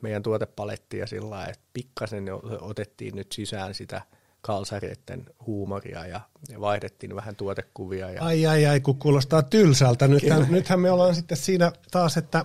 [0.00, 2.24] meidän tuotepalettia sillä lailla, että pikkasen
[2.60, 4.02] otettiin nyt sisään sitä
[4.42, 8.10] kalsareiden huumoria ja, ja vaihdettiin vähän tuotekuvia.
[8.10, 10.08] Ja, Ai ai ai, kun kuulostaa tylsältä.
[10.08, 12.44] Nythän, nythän me ollaan sitten siinä taas, että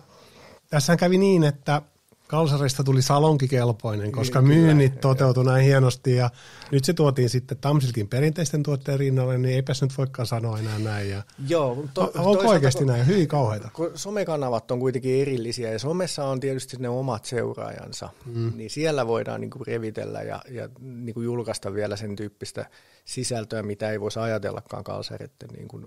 [0.69, 1.81] tässä kävi niin, että
[2.27, 5.01] kalsarista tuli salonkikelpoinen, koska Niin, kyllä, myynnit joo.
[5.01, 6.29] toteutui näin hienosti ja
[6.71, 11.09] nyt se tuotiin sitten Tamsilkin perinteisten tuotteiden rinnalle, niin eipäs nyt voikaan sanoa enää näin.
[11.09, 13.07] Ja Joo, to, onko oikeasti kun- näin?
[13.07, 13.69] Hyvin kauheita.
[13.73, 18.51] kun somekanavat on kuitenkin erillisiä ja somessa on tietysti ne omat seuraajansa, mm.
[18.55, 22.65] niin siellä voidaan niinku revitellä ja, ja niinku julkaista vielä sen tyyppistä
[23.05, 25.81] sisältöä, mitä ei voisi ajatellakaan kalsareiden niinku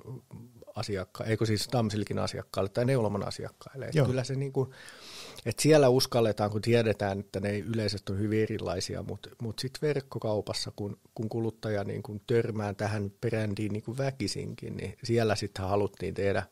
[0.75, 3.87] asiakka- eikö siis Damsilkin asiakkaille tai Neuloman asiakkaille.
[3.87, 4.07] Et Joo.
[4.07, 4.75] kyllä se niinku,
[5.47, 10.73] että siellä uskalletaan, kun tiedetään, että ne yleiset on hyvin erilaisia, mutta mut sitten verkkokaupassa,
[10.77, 16.14] kun, kun kuluttaja niin kun törmää tähän brändiin niin kun väkisinkin, niin siellä sitten haluttiin
[16.14, 16.43] tehdä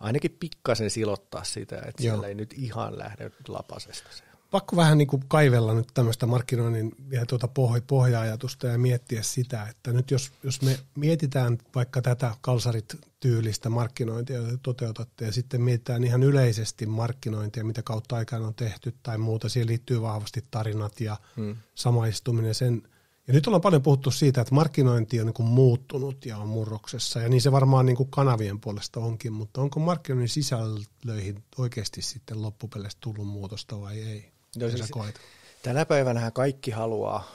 [0.00, 2.14] ainakin pikkasen silottaa sitä, että Joo.
[2.14, 4.24] siellä ei nyt ihan lähde lapasesta se.
[4.50, 9.66] Pakko vähän niin kuin kaivella nyt tämmöistä markkinoinnin ja tuota pohja- pohja-ajatusta ja miettiä sitä,
[9.70, 15.60] että nyt jos, jos me mietitään vaikka tätä kalsarit-tyylistä markkinointia, jota te toteutatte, ja sitten
[15.60, 21.00] mietitään ihan yleisesti markkinointia, mitä kautta aikaan on tehty tai muuta, siihen liittyy vahvasti tarinat
[21.00, 21.56] ja Hmm.
[21.74, 22.82] samaistuminen sen.
[23.28, 27.20] Ja nyt ollaan paljon puhuttu siitä, että markkinointi on niin kuin muuttunut ja on murroksessa,
[27.20, 32.42] ja niin se varmaan niin kuin kanavien puolesta onkin, mutta onko markkinoinnin sisällöihin oikeasti sitten
[32.42, 34.35] loppupeleissä tullut muutosta vai ei?
[34.56, 35.20] Mitä siis- koet?
[35.62, 37.34] Tänä päivänä kaikki haluaa,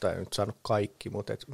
[0.00, 1.46] tai nyt sano kaikki, mutta et,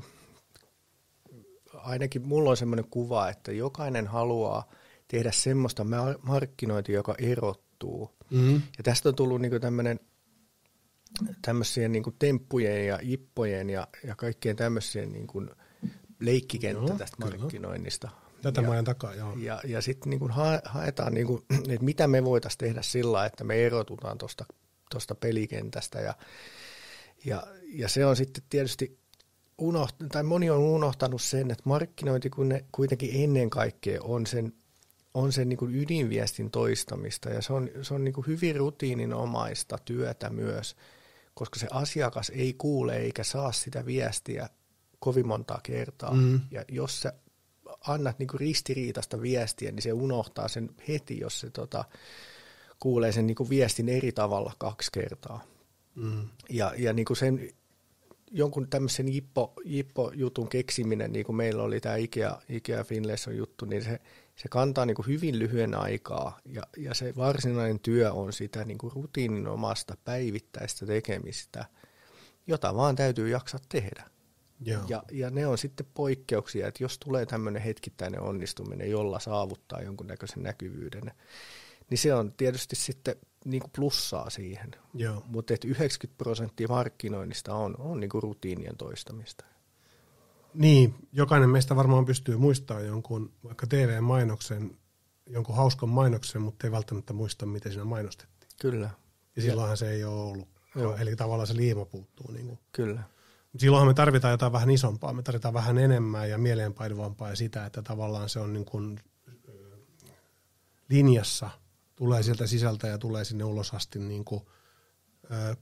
[1.74, 4.68] ainakin mulla on semmoinen kuva, että jokainen haluaa
[5.09, 8.11] tehdä semmoista mar- markkinointia, joka erottuu.
[8.30, 8.62] Mm-hmm.
[8.78, 10.00] Ja tästä on tullut niinku tämmöinen
[11.42, 15.46] tämmöisien niinku temppujen ja ippojen ja, ja kaikkien tämmöisien niinku
[16.20, 17.38] leikkikenttä Joo, tästä kyllä.
[17.38, 18.09] markkinoinnista.
[18.42, 19.34] Tätä ja, mä takaa, joo.
[19.36, 23.66] ja, ja sitten niinku ha, haetaan, niinku, että mitä me voitaisiin tehdä sillä että me
[23.66, 24.44] erotutaan tuosta
[24.91, 26.01] tosta pelikentästä.
[26.01, 26.14] Ja,
[27.24, 28.99] ja, ja se on sitten tietysti,
[29.59, 34.53] unoht, tai moni on unohtanut sen, että markkinointi kun ne kuitenkin ennen kaikkea on sen,
[35.14, 39.78] on sen niin kuin ydinviestin toistamista ja se on, se on niin kuin hyvin rutiininomaista
[39.84, 40.76] työtä myös,
[41.34, 44.49] koska se asiakas ei kuule eikä saa sitä viestiä
[44.99, 46.14] kovin montaa kertaa.
[46.14, 46.41] Mm.
[46.51, 47.12] Ja jos sä
[47.80, 51.84] annat niin kuin ristiriitaista viestiä, niin se unohtaa sen heti, jos se tota,
[52.81, 55.45] kuulee sen niin kuin viestin eri tavalla kaksi kertaa.
[55.95, 56.29] Mm.
[56.49, 57.51] Ja, ja niin kuin sen
[58.31, 63.85] jonkun tämmöisen Jippo, Jippo-jutun keksiminen, niin kuin meillä oli tämä Ikea, Ikea Finlayson juttu, niin
[63.85, 64.01] se,
[64.37, 68.79] se kantaa niin kuin hyvin lyhyen aikaa ja, ja se varsinainen työ on sitä niin
[68.79, 71.64] kuin rutiininomasta päivittäistä tekemistä,
[72.47, 74.05] jota vaan täytyy jaksaa tehdä.
[74.61, 74.83] Joo.
[74.89, 80.43] Ja, ja ne on sitten poikkeuksia, että jos tulee tämmöinen hetkittäinen onnistuminen, jolla saavuttaa jonkunnäköisen
[80.43, 81.12] näkyvyyden,
[81.91, 84.70] niin se on tietysti sitten niin kuin plussaa siihen.
[84.95, 85.22] Joo.
[85.26, 89.45] Mutta 90 prosenttia markkinoinnista on, on niin kuin rutiinien toistamista.
[90.55, 94.76] Niin, jokainen meistä varmaan pystyy muistamaan jonkun vaikka TV-mainoksen,
[95.26, 98.51] jonkun hauskan mainoksen, mutta ei välttämättä muista, miten siinä mainostettiin.
[98.61, 98.91] Kyllä,
[99.36, 100.49] Ja silloinhan se ei ole ollut.
[100.74, 100.97] Joo.
[100.97, 102.32] Eli tavallaan se liima puuttuu.
[102.32, 102.59] Niin kuin.
[102.72, 103.03] kyllä.
[103.53, 107.66] Mut silloinhan me tarvitaan jotain vähän isompaa, me tarvitaan vähän enemmän ja mieleenpainuvampaa ja sitä,
[107.66, 109.01] että tavallaan se on niin kuin
[110.89, 111.51] linjassa,
[111.99, 114.42] tulee sieltä sisältä ja tulee sinne ulos asti, niin kuin,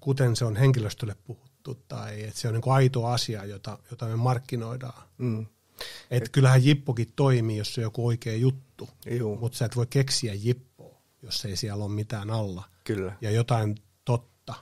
[0.00, 4.06] kuten se on henkilöstölle puhuttu, tai että se on niin kuin aito asia, jota, jota
[4.06, 5.02] me markkinoidaan.
[5.18, 5.46] Mm.
[6.10, 9.86] Et kyllähän Jippokin toimii, jos se on joku oikea juttu, Juu, mutta sä et voi
[9.86, 13.74] keksiä Jippoa, jos ei siellä ole mitään alla kyllä, ja jotain
[14.04, 14.54] totta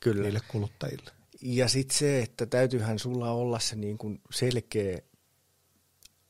[0.00, 0.22] kyllä.
[0.22, 1.10] niille kuluttajille.
[1.42, 4.98] Ja sitten se, että täytyyhän sulla olla se niin kuin selkeä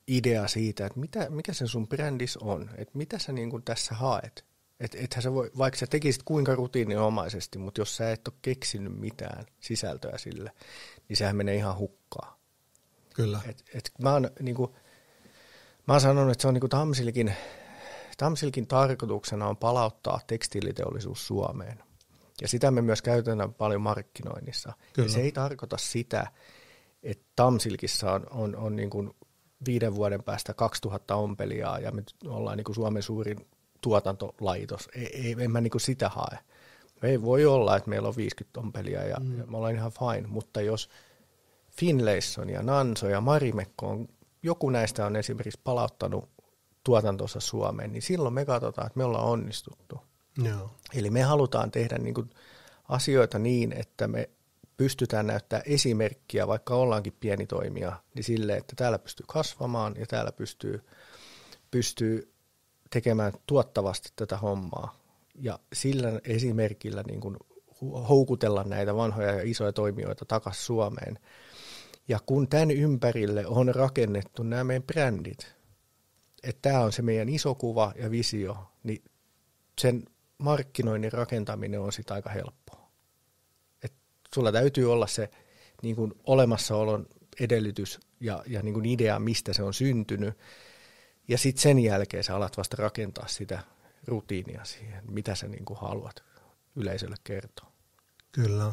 [0.07, 3.95] idea siitä, että mitä, mikä se sun brändis on, että mitä sä niin kuin tässä
[3.95, 4.52] haet.
[4.83, 8.99] Et, ethän sä voi, vaikka sä tekisit kuinka rutiininomaisesti, mutta jos sä et ole keksinyt
[8.99, 10.53] mitään sisältöä sille,
[11.09, 12.39] niin sehän menee ihan hukkaan.
[13.15, 13.41] Kyllä.
[13.49, 14.77] Et, et mä, oon, niinku,
[15.89, 17.33] mä oon sanonut, että se on niinku Tamsilkin,
[18.17, 21.83] Tamsilkin tarkoituksena on palauttaa tekstiiliteollisuus Suomeen.
[22.41, 24.73] Ja sitä me myös käytetään paljon markkinoinnissa.
[24.93, 25.07] Kyllä.
[25.07, 26.27] Ja se ei tarkoita sitä,
[27.03, 29.11] että Tamsilkissa on, on, on niin kuin
[29.67, 33.47] viiden vuoden päästä 2000 ompelijaa ja me ollaan niin kuin Suomen suurin
[33.83, 34.89] tuotantolaitos.
[34.95, 36.39] Ei, ei, en mä niin sitä hae.
[37.03, 39.39] Me ei voi olla, että meillä on 50 ompelijaa ja, mm.
[39.39, 40.89] ja me ollaan ihan fine, mutta jos
[41.71, 44.09] Finlayson ja Nanso ja Marimekko on,
[44.43, 46.31] joku näistä on esimerkiksi palauttanut
[46.85, 50.01] tuotantonsa Suomeen, niin silloin me katsotaan, että me ollaan onnistuttu.
[50.45, 50.71] Joo.
[50.95, 52.31] Eli me halutaan tehdä niin kuin
[52.89, 54.31] asioita niin, että me
[54.77, 60.33] pystytään näyttää esimerkkiä, vaikka ollaankin pieni toimija, niin sille, että täällä pystyy kasvamaan ja täällä
[60.33, 60.85] pystyy,
[61.71, 62.32] pystyy
[62.93, 64.97] tekemään tuottavasti tätä hommaa.
[65.35, 67.37] Ja sillä esimerkillä niin kuin
[68.09, 71.19] houkutella näitä vanhoja ja isoja toimijoita takaisin Suomeen.
[72.09, 75.55] Ja kun tämän ympärille on rakennettu nämä meidän brändit,
[76.43, 79.05] että tämä on se meidän iso kuva ja visio, niin
[79.81, 80.05] sen
[80.39, 82.91] markkinoinnin rakentaminen on sitä aika helppoa.
[83.83, 83.93] Et
[84.35, 85.31] sulla täytyy olla se
[85.83, 87.07] niin kuin olemassaolon
[87.41, 90.35] edellytys ja, ja niin kuin idea, mistä se on syntynyt.
[91.29, 93.63] Ja sitten sen jälkeen sä alat vasta rakentaa sitä
[94.07, 96.23] rutiinia siihen, mitä sä niin kuin haluat
[96.77, 97.73] yleisölle kertoa.
[98.33, 98.73] Kyllä.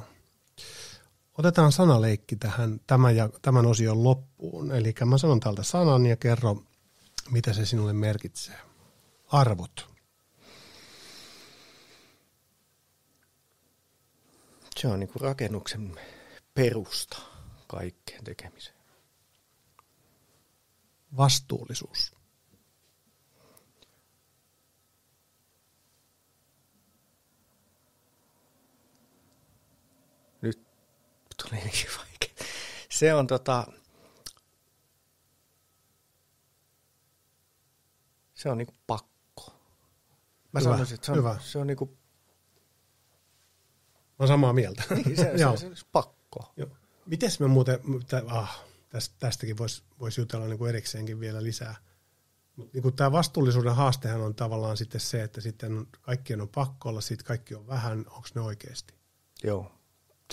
[1.38, 4.72] Otetaan sanaleikki tähän tämän, ja, tämän osion loppuun.
[4.72, 6.64] Eli mä sanon täältä sanan ja kerro,
[7.32, 8.56] mitä se sinulle merkitsee.
[9.28, 9.90] Arvot.
[14.80, 16.00] Se on niin kuin rakennuksen
[16.54, 17.18] perusta
[17.68, 18.78] kaikkeen tekemiseen.
[21.18, 22.16] Vastuullisuus.
[30.42, 30.68] Nyt
[31.44, 32.46] tuli niin vaikea.
[32.90, 33.68] Se on tota,
[38.34, 39.54] se on niinku pakko.
[40.52, 41.40] Mä Hyvä, sanoisin, että se on, hyvä.
[41.42, 41.86] se on niinku,
[44.10, 44.84] Mä oon samaa mieltä.
[44.90, 46.54] niin, se, se, se, se, pakko.
[46.58, 46.70] Joo.
[47.06, 47.80] Mites me muuten,
[48.28, 51.76] ah, tästä, tästäkin voisi vois jutella niin kuin erikseenkin vielä lisää.
[52.56, 56.90] Mutta niin tämä vastuullisuuden haastehan on tavallaan sitten se, että sitten on, kaikkien on pakko
[56.90, 58.94] olla, sitten kaikki on vähän, onko ne oikeasti?
[59.44, 59.72] Joo,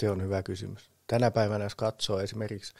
[0.00, 0.90] se on hyvä kysymys.
[1.06, 2.74] Tänä päivänä, jos katsoo esimerkiksi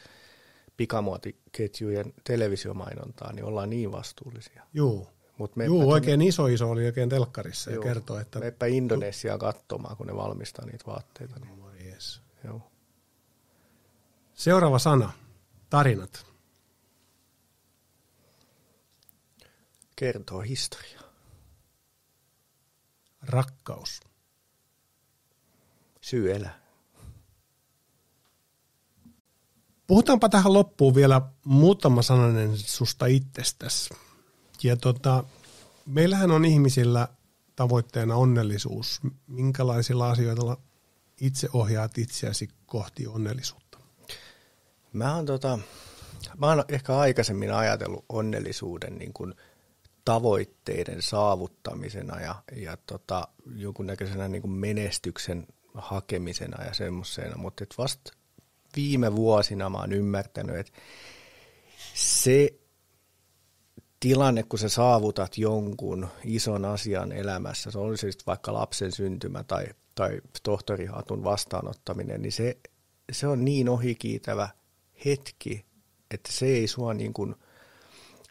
[0.77, 4.63] pikamuotiketjujen televisiomainontaa, niin ollaan niin vastuullisia.
[4.75, 5.09] Juu,
[5.39, 8.39] Mut Juu oikein iso iso oli oikein telkkarissa ja kertoo, että...
[8.39, 11.41] Meppä Indonesiaan katsomaan, kun ne valmistaa niitä vaatteita.
[11.41, 12.21] Niin, Oh, yes.
[12.45, 12.61] joo.
[14.35, 15.13] Seuraava sana,
[15.71, 16.27] tarinat.
[19.97, 21.03] Kertoo historiaa.
[23.23, 24.01] Rakkaus.
[26.01, 26.66] Syy elää.
[29.87, 33.95] Puhutaanpa tähän loppuun vielä muutama sananen susta itsestäsi.
[34.63, 35.25] Ja tota,
[35.87, 37.09] meillähän on ihmisillä
[37.57, 39.01] tavoitteena onnellisuus.
[39.27, 40.57] Minkälaisilla asioilla
[41.21, 43.79] itse ohjaat itseäsi kohti onnellisuutta?
[44.93, 45.59] Mä oon, tota,
[46.39, 49.35] mä oon ehkä aikaisemmin ajatellut onnellisuuden niin kuin
[50.05, 58.13] tavoitteiden saavuttamisena ja, ja tota, jonkunnäköisenä niin kuin menestyksen hakemisena ja semmoisena, mutta vasta
[58.77, 60.73] viime vuosina mä oon ymmärtänyt, että
[61.95, 62.55] se
[64.01, 69.67] tilanne, kun sä saavutat jonkun ison asian elämässä, se on siis vaikka lapsen syntymä tai,
[69.95, 72.59] tai tohtorihatun vastaanottaminen, niin se,
[73.13, 74.49] se on niin ohikiitävä
[75.05, 75.65] hetki,
[76.11, 77.35] että se ei sua niin kuin,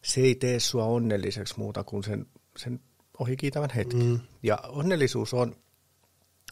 [0.03, 2.25] se ei tee sua onnelliseksi muuta kuin sen,
[2.57, 2.79] sen
[3.19, 4.05] ohikiitävän hetken.
[4.05, 4.19] Mm.
[4.43, 5.55] Ja onnellisuus on,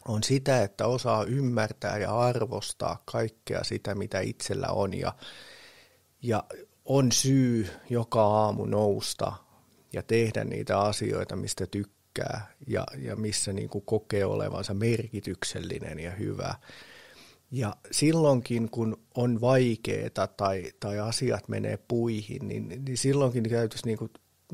[0.08, 5.14] on sitä, että osaa ymmärtää ja arvostaa kaikkea sitä, mitä itsellä on ja,
[6.22, 6.44] ja
[6.84, 9.32] on syy joka aamu nousta
[9.92, 16.10] ja tehdä niitä asioita, mistä tykkää ja, ja missä niin kuin kokee olevansa merkityksellinen ja
[16.10, 16.54] hyvä.
[17.50, 23.98] Ja silloinkin, kun on vaikeaa tai, tai asiat menee puihin, niin, niin silloinkin täytyisi niin
[23.98, 24.10] kuin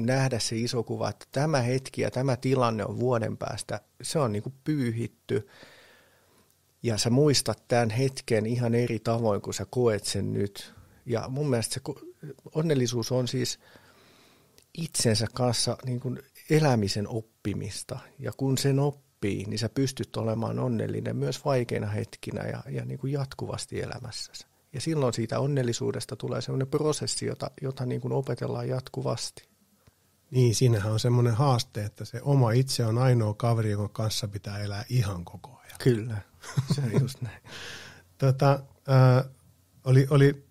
[0.06, 4.32] nähdä se iso kuva, että tämä hetki ja tämä tilanne on vuoden päästä, se on
[4.32, 5.48] niin kuin pyyhitty.
[6.82, 10.74] Ja sä muistat tämän hetken ihan eri tavoin, kun sä koet sen nyt.
[11.06, 11.80] Ja mun mielestä se
[12.54, 13.58] onnellisuus on siis
[14.78, 17.98] itsensä kanssa niin kuin elämisen oppimista.
[18.18, 22.98] Ja kun sen oppii, niin sä pystyt olemaan onnellinen myös vaikeina hetkinä ja, ja niin
[22.98, 24.46] kuin jatkuvasti elämässäsi.
[24.72, 29.49] Ja silloin siitä onnellisuudesta tulee sellainen prosessi, jota, jota niin kuin opetellaan jatkuvasti.
[30.30, 34.58] Niin, siinähän on semmoinen haaste, että se oma itse on ainoa kaveri, jonka kanssa pitää
[34.58, 35.78] elää ihan koko ajan.
[35.78, 36.22] Kyllä,
[36.74, 37.42] se on just näin.
[38.18, 39.30] tota, äh,
[39.84, 40.46] oli, oli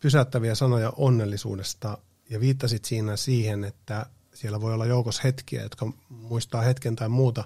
[0.00, 1.98] pysäyttäviä sanoja onnellisuudesta
[2.30, 7.44] ja viittasit siinä siihen, että siellä voi olla joukossa hetkiä, jotka muistaa hetken tai muuta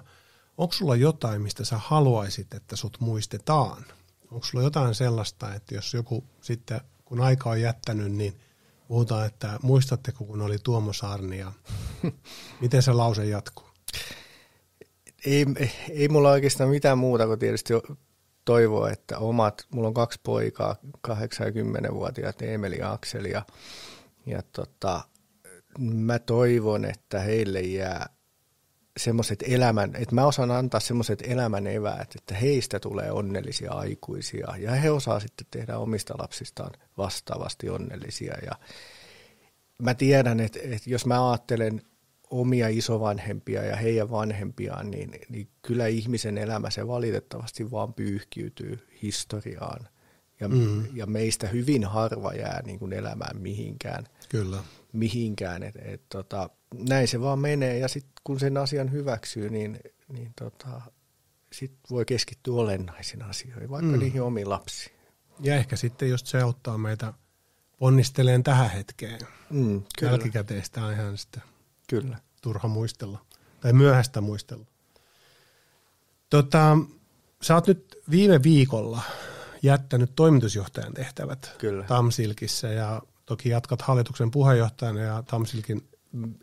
[0.57, 3.85] onko sulla jotain, mistä sä haluaisit, että sut muistetaan?
[4.31, 8.39] Onko sulla jotain sellaista, että jos joku sitten, kun aika on jättänyt, niin
[8.87, 11.51] puhutaan, että muistatteko, kun oli Tuomo Saarni ja
[12.61, 13.65] miten se lause jatkuu?
[15.25, 15.45] Ei,
[15.89, 17.73] ei mulla oikeastaan mitään muuta kuin tietysti
[18.45, 20.75] toivoa, että omat, mulla on kaksi poikaa,
[21.07, 23.45] 80-vuotiaat Emeli ja Akseli ja,
[24.25, 25.01] ja tota,
[25.79, 28.14] mä toivon, että heille jää
[28.97, 34.71] semmoiset elämän, että mä osaan antaa semmoiset elämän eväät, että heistä tulee onnellisia aikuisia ja
[34.71, 38.51] he osaa sitten tehdä omista lapsistaan vastaavasti onnellisia ja
[39.81, 41.81] mä tiedän, että, että jos mä ajattelen
[42.29, 49.87] omia isovanhempia ja heidän vanhempiaan, niin, niin kyllä ihmisen elämä se valitettavasti vaan pyyhkiytyy historiaan.
[50.39, 50.83] Ja, mm.
[50.93, 54.07] ja meistä hyvin harva jää niin kuin elämään mihinkään.
[54.29, 54.63] Kyllä.
[54.93, 55.63] mihinkään.
[55.63, 56.49] Et, et, tota,
[56.89, 60.81] näin se vaan menee ja sitten kun sen asian hyväksyy, niin, niin tota,
[61.53, 63.99] sit voi keskittyä olennaisiin asioihin, vaikka mm.
[63.99, 64.95] niihin omiin lapsiin.
[65.39, 67.13] Ja ehkä sitten just se auttaa meitä
[67.77, 69.19] ponnisteleen tähän hetkeen.
[69.49, 70.11] Mm, kyllä.
[70.11, 71.41] Jälkikäteistä on ihan sitä
[71.89, 72.17] Kyllä.
[72.41, 73.25] turha muistella.
[73.61, 74.65] Tai myöhäistä muistella.
[76.29, 76.77] Tota,
[77.41, 79.01] sä oot nyt viime viikolla
[79.65, 81.83] jättänyt toimitusjohtajan tehtävät Kyllä.
[81.83, 85.81] Tamsilkissä ja toki jatkat hallituksen puheenjohtajana ja Tamsilkin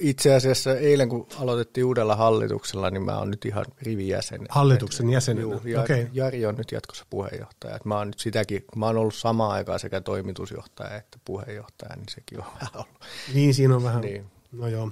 [0.01, 4.47] Itse asiassa eilen, kun aloitettiin uudella hallituksella, niin mä oon nyt ihan rivijäsen.
[4.49, 5.43] Hallituksen jäsenenä?
[5.43, 6.09] Juu, Jari, Okei.
[6.12, 7.77] Jari on nyt jatkossa puheenjohtaja.
[7.77, 12.09] Et mä oon nyt sitäkin, mä oon ollut samaan aikaan sekä toimitusjohtaja että puheenjohtaja, niin
[12.09, 13.05] sekin on vähän ollut.
[13.35, 14.01] Niin, siinä on vähän.
[14.01, 14.27] Niin.
[14.53, 14.91] No joo.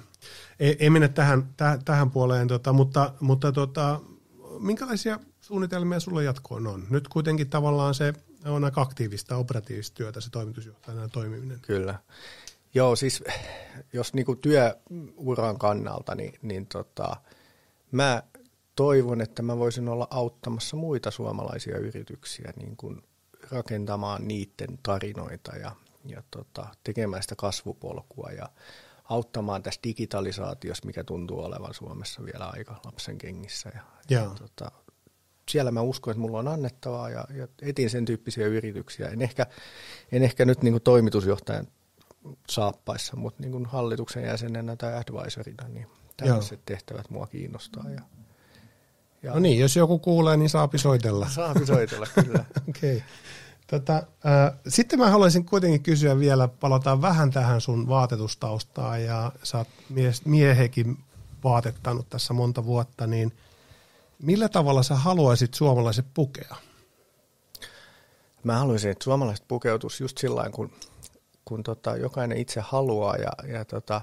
[0.61, 4.01] Ei, ei mennä tähän, täh, tähän puoleen, tota, mutta, mutta tota,
[4.59, 5.19] minkälaisia
[5.51, 6.87] suunnitelmia sulla jatkoon on?
[6.91, 8.13] Nyt kuitenkin tavallaan se
[8.45, 11.61] on aika aktiivista, operatiivista työtä se toimitusjohtajana toimiminen.
[11.63, 11.99] Kyllä.
[12.75, 13.25] Joo, siis
[13.93, 17.17] jos niinku työuran kannalta, niin, niin tota,
[17.93, 18.23] mä
[18.77, 23.03] toivon, että mä voisin olla auttamassa muita suomalaisia yrityksiä niin kuin
[23.51, 25.73] rakentamaan niiden tarinoita ja,
[26.05, 28.49] ja tota, tekemään sitä kasvupolkua ja
[29.05, 33.71] auttamaan tässä digitalisaatiossa, mikä tuntuu olevan Suomessa vielä aika lapsen kengissä.
[33.75, 34.35] Ja, ja Joo.
[34.35, 34.73] tota,
[35.51, 39.09] siellä mä uskon, että mulla on annettavaa ja, ja etin sen tyyppisiä yrityksiä.
[39.09, 39.47] En ehkä,
[40.13, 41.67] en ehkä nyt niin kuin toimitusjohtajan
[42.51, 45.87] saappaissa, mutta niin kuin hallituksen jäsenenä tai advisorina, niin
[46.17, 47.85] tällaiset tehtävät mua kiinnostaa.
[47.91, 48.01] Ja,
[49.23, 51.29] ja No niin, jos joku kuulee, niin saapi soitella.
[51.29, 52.45] Saapi soitella, kyllä.
[52.69, 52.97] Okei.
[52.97, 53.09] Okay.
[53.67, 59.59] Tota, äh, sitten mä haluaisin kuitenkin kysyä vielä, palataan vähän tähän sun vaatetustaustaan ja sä
[59.59, 60.99] oot mies, miehekin
[61.45, 63.33] vaatettanut tässä monta vuotta, niin
[64.23, 66.57] millä tavalla sä haluaisit suomalaiset pukea?
[68.45, 70.73] Mä haluaisin, että suomalaiset pukeutus just sillä kun,
[71.45, 74.01] kun tota, jokainen itse haluaa ja, ja tota,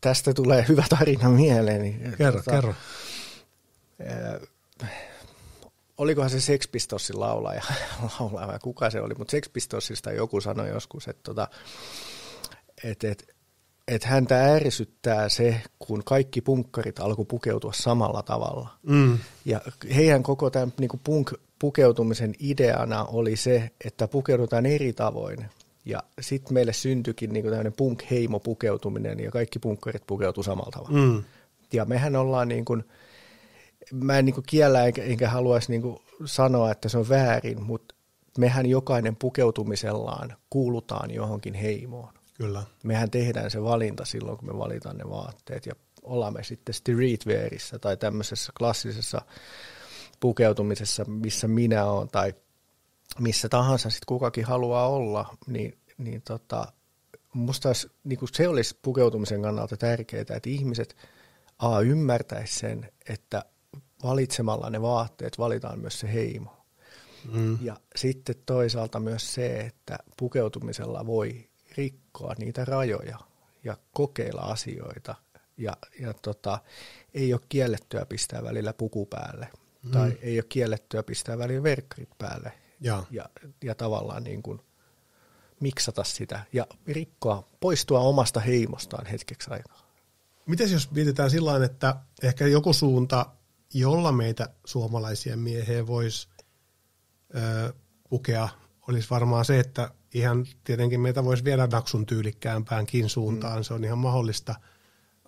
[0.00, 2.14] tästä tulee hyvä tarina mieleen.
[2.18, 2.74] Kerro, tota, kerro.
[4.82, 4.90] Äh,
[5.98, 7.62] olikohan se Sex Pistolsin laulaja,
[8.20, 11.48] laulaja vai kuka se oli, mutta Sex Pistolsista joku sanoi joskus, että tota,
[12.84, 13.35] et, et,
[13.88, 18.68] et häntä ärsyttää se, kun kaikki punkkarit alkoi pukeutua samalla tavalla.
[18.82, 19.18] Mm.
[19.44, 19.60] Ja
[19.94, 25.46] heidän koko tämän niin punk pukeutumisen ideana oli se, että pukeudutaan eri tavoin.
[25.84, 30.98] Ja sitten meille syntyikin niin tämmöinen punk-heimo pukeutuminen ja kaikki punkkarit pukeutuu samalla tavalla.
[30.98, 31.24] Mm.
[31.72, 32.84] Ja mehän ollaan niin kuin,
[33.92, 37.62] mä en niin kuin kiellä enkä, enkä haluaisi niin kuin sanoa, että se on väärin,
[37.62, 37.94] mutta
[38.38, 42.14] mehän jokainen pukeutumisellaan kuulutaan johonkin heimoon.
[42.36, 42.62] Kyllä.
[42.82, 47.78] Mehän tehdään se valinta silloin, kun me valitaan ne vaatteet ja ollaan me sitten streetwearissa
[47.78, 49.22] tai tämmöisessä klassisessa
[50.20, 52.34] pukeutumisessa, missä minä olen tai
[53.18, 56.72] missä tahansa sitten kukakin haluaa olla, niin, niin tota,
[57.32, 60.96] musta olisi, niin kuin se olisi pukeutumisen kannalta tärkeää, että ihmiset
[61.58, 63.44] A ymmärtäisi sen, että
[64.02, 66.56] valitsemalla ne vaatteet valitaan myös se heimo.
[67.32, 67.58] Mm.
[67.62, 73.18] Ja sitten toisaalta myös se, että pukeutumisella voi rikkoa niitä rajoja
[73.64, 75.14] ja kokeilla asioita.
[75.56, 76.58] Ja, ja tota,
[77.14, 79.48] ei ole kiellettyä pistää välillä puku päälle.
[79.82, 79.90] Mm.
[79.90, 82.52] Tai ei ole kiellettyä pistää välillä verkkarit päälle.
[82.80, 83.04] Ja.
[83.10, 83.28] Ja,
[83.64, 84.60] ja tavallaan niin kuin
[85.60, 89.86] miksata sitä ja rikkoa, poistua omasta heimostaan hetkeksi aikaa.
[90.46, 93.26] Miten jos mietitään sillä tavalla, että ehkä joku suunta,
[93.74, 96.28] jolla meitä suomalaisia miehiä voisi
[97.34, 97.72] ö,
[98.08, 98.48] pukea,
[98.88, 103.62] olisi varmaan se, että ihan tietenkin meitä voisi viedä naksun tyylikkäämpäänkin suuntaan, mm.
[103.62, 104.54] se on ihan mahdollista.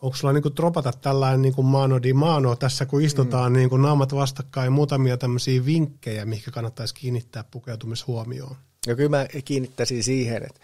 [0.01, 3.57] Onko sulla niinku dropata tällainen niinku mano di mano tässä, kun istutaan mm.
[3.57, 8.57] niinku naamat vastakkain, muutamia tämmöisiä vinkkejä, mihin kannattaisi kiinnittää pukeutumishuomioon?
[8.87, 10.61] Ja kyllä mä kiinnittäisin siihen, että,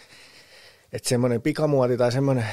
[0.93, 2.47] että semmoinen pikamuoti tai semmoinen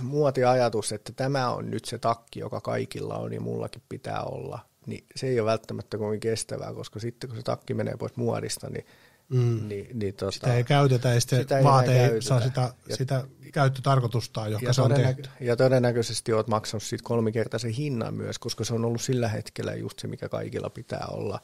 [0.00, 5.04] muotiajatus, että tämä on nyt se takki, joka kaikilla on ja mullakin pitää olla, niin
[5.16, 8.86] se ei ole välttämättä kovin kestävää, koska sitten kun se takki menee pois muodista, niin
[9.28, 9.68] Mm.
[9.68, 12.20] Niin, niin tota, sitä ei käytetä ja sitten sitä vaate ei käytetä.
[12.20, 15.28] saa sitä, Ja- sitä käyttötarkoitustaan, johon se on todennä- tehty.
[15.40, 19.98] ja todennäköisesti olet maksanut siitä kolmikertaisen hinnan myös, koska se on ollut sillä hetkellä just
[19.98, 21.40] se, mikä kaikilla pitää olla.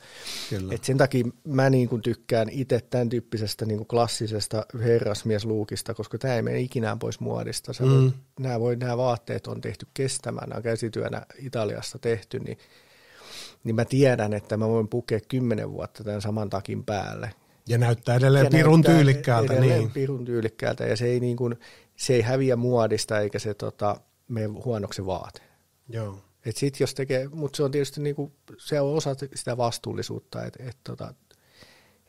[0.50, 0.74] Kyllä.
[0.74, 6.18] Et sen takia mä niin kuin tykkään itse tämän tyyppisestä niin kuin klassisesta herrasmiesluukista, koska
[6.18, 7.72] tämä ei mene ikinä pois muodista.
[7.80, 7.86] Mm.
[7.88, 8.12] mm.
[8.40, 12.58] nämä, voi, nämä vaatteet on tehty kestämään, nämä on käsityönä Italiassa tehty, niin,
[13.64, 17.30] niin mä tiedän, että mä voin pukea kymmenen vuotta tämän saman takin päälle.
[17.68, 19.52] Ja näyttää edelleen Ja pirun näyttää tyylikkäältä.
[19.52, 19.90] edelleen Niin.
[19.90, 21.58] Pirun tyylikkäältä ja se ei, niin kuin,
[21.96, 25.42] se ei häviä muodista eikä se tota, mene huonoksi se vaate.
[25.88, 26.18] Joo.
[26.46, 30.62] Et sit jos tekee, mutta se on tietysti niinku, se on osa sitä vastuullisuutta, että
[30.68, 31.14] et, tota,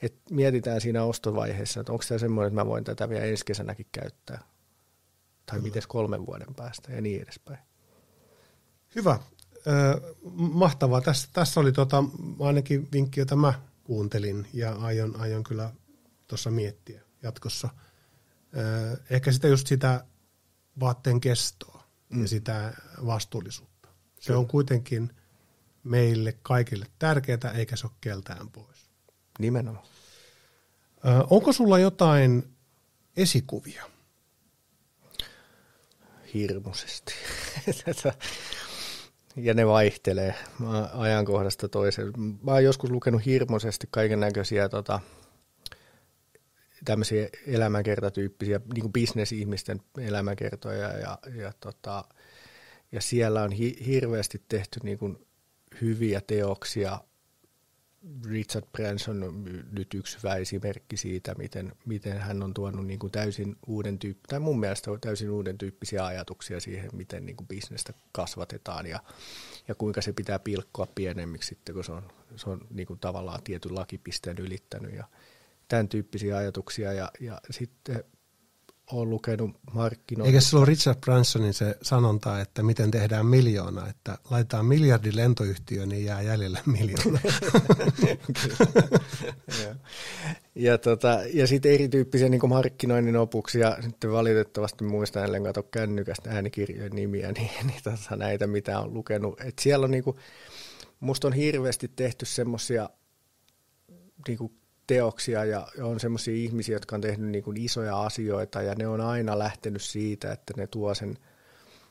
[0.01, 3.86] et mietitään siinä ostovaiheessa, että onko tämä semmoinen, että mä voin tätä vielä ensi kesänäkin
[3.91, 4.43] käyttää.
[5.45, 7.60] Tai miten kolmen vuoden päästä ja niin edespäin.
[8.95, 9.20] Hyvä.
[9.68, 10.01] Ö,
[10.36, 11.01] mahtavaa.
[11.01, 12.04] Tässä, tässä oli tota,
[12.39, 15.73] ainakin vinkki, jota mä kuuntelin ja aion, aion kyllä
[16.27, 17.69] tuossa miettiä jatkossa.
[19.09, 20.05] Ehkä sitä just sitä
[20.79, 22.21] vaatteen kestoa mm.
[22.21, 22.73] ja sitä
[23.05, 23.89] vastuullisuutta.
[24.19, 24.39] Se Kyllä.
[24.39, 25.15] on kuitenkin
[25.84, 28.89] meille kaikille tärkeää, eikä se ole keltään pois.
[29.39, 29.86] Nimenomaan.
[31.05, 32.55] Ö, onko sulla jotain
[33.17, 33.89] esikuvia?
[36.34, 37.13] Hirmuisesti.
[39.36, 40.36] Ja ne vaihtelee
[40.93, 42.13] ajankohdasta toiseen.
[42.17, 44.99] Mä oon joskus lukenut hirmuisesti kaiken näköisiä tota,
[46.86, 52.05] tämmöisiä elämänkertatyyppisiä, niin kuin bisnesihmisten elämänkertoja ja, ja, tota,
[52.91, 55.27] ja siellä on hi- hirveästi tehty niin kuin
[55.81, 56.99] hyviä teoksia.
[58.26, 63.12] Richard Branson on nyt yksi hyvä esimerkki siitä, miten, miten hän on tuonut niin kuin
[63.12, 67.93] täysin uuden tyyppi, tai mun mielestä täysin uuden tyyppisiä ajatuksia siihen, miten niin kuin bisnestä
[68.12, 68.99] kasvatetaan ja,
[69.68, 72.04] ja kuinka se pitää pilkkoa pienemmiksi sitten, kun se on,
[72.36, 75.08] se on niin kuin tavallaan tietyn lakipisteen ylittänyt ja
[75.68, 76.93] tämän tyyppisiä ajatuksia.
[76.93, 78.04] Ja, ja sitten
[78.91, 80.27] olen lukenut markkinoita.
[80.27, 85.89] Eikä se ole Richard Bransonin se sanonta, että miten tehdään miljoona, että laitetaan miljardi lentoyhtiöön,
[85.89, 87.19] niin jää jäljelle miljoona.
[89.63, 89.75] Joo.
[90.55, 96.91] ja, tota, ja sitten erityyppisiä niin markkinoinnin opuksia, sitten valitettavasti muistan ellen katso kännykästä äänikirjojen
[96.91, 99.41] nimiä, niin, niin tota, näitä mitä on lukenut.
[99.41, 100.17] Et siellä on niin kuin,
[100.99, 102.89] musta on hirveästi tehty semmoisia
[104.27, 108.75] niin kuin teoksia ja on semmoisia ihmisiä, jotka on tehnyt niin kuin isoja asioita ja
[108.75, 111.17] ne on aina lähtenyt siitä, että ne tuo, sen,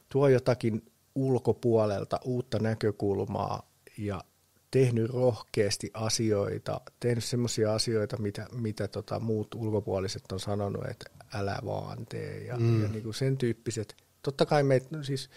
[0.08, 4.24] tuo jotakin ulkopuolelta uutta näkökulmaa ja
[4.70, 11.58] tehnyt rohkeasti asioita, tehnyt semmoisia asioita, mitä, mitä tota muut ulkopuoliset on sanonut, että älä
[11.64, 12.82] vaan tee ja, mm.
[12.82, 13.96] ja niin kuin sen tyyppiset.
[14.22, 15.30] Totta kai me, no siis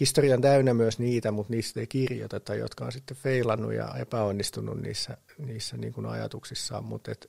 [0.00, 5.16] historian täynnä myös niitä, mutta niistä ei kirjoiteta, jotka on sitten feilannut ja epäonnistunut niissä,
[5.38, 7.28] niissä niin kuin ajatuksissaan, mutta et,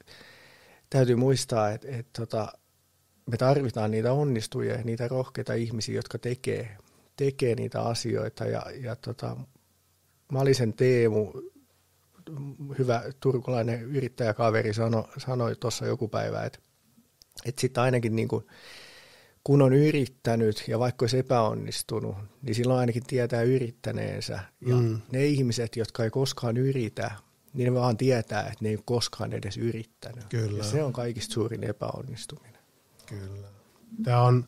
[0.90, 2.54] täytyy muistaa, että et, tota,
[3.32, 6.78] me tarvitaan niitä onnistujia ja niitä rohkeita ihmisiä, jotka tekee,
[7.16, 8.46] tekee niitä asioita.
[8.46, 9.38] Ja, ja tota,
[10.32, 11.34] Malisen Teemu,
[12.80, 16.60] hyvä turkulainen yrittäjäkaveri sano, sanoi tuossa joku päivä, että,
[17.46, 18.46] että sitten ainakin niin kuin,
[19.44, 24.40] kun on yrittänyt ja vaikka olisi epäonnistunut, niin silloin ainakin tietää yrittäneensä.
[24.68, 25.02] Ja Mm.
[25.12, 27.12] ne ihmiset, jotka ei koskaan yritä,
[27.54, 30.26] niin ne vaan tietää, että ne ei ole koskaan edes yrittänyt.
[30.30, 30.58] Kyllä.
[30.58, 32.62] Ja se on kaikista suurin epäonnistuminen.
[33.06, 33.48] Kyllä.
[34.04, 34.46] Tämä on,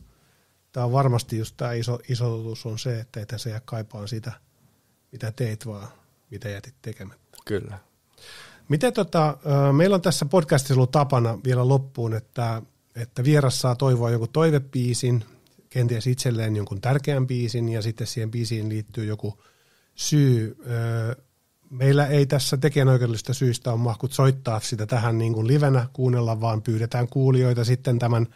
[0.72, 4.08] tämä on varmasti just tämä iso, iso totuus on se, että ei se jää kaipaan
[4.08, 4.32] sitä,
[5.12, 5.88] mitä teit, vaan
[6.30, 7.38] mitä jätit tekemättä.
[7.44, 7.78] Kyllä.
[8.68, 9.38] Miten tota,
[9.72, 12.62] meillä on tässä podcastissa ollut tapana vielä loppuun, että,
[12.96, 15.24] että vieras saa toivoa jonkun toivepiisin,
[15.70, 19.42] kenties itselleen jonkun tärkeän biisin ja sitten siihen biisiin liittyy joku
[19.94, 20.56] syy.
[21.70, 26.62] Meillä ei tässä tekijänoikeudellisista syistä ole mahkut soittaa sitä tähän niin kuin livenä kuunnella, vaan
[26.62, 28.26] pyydetään kuulijoita sitten tämän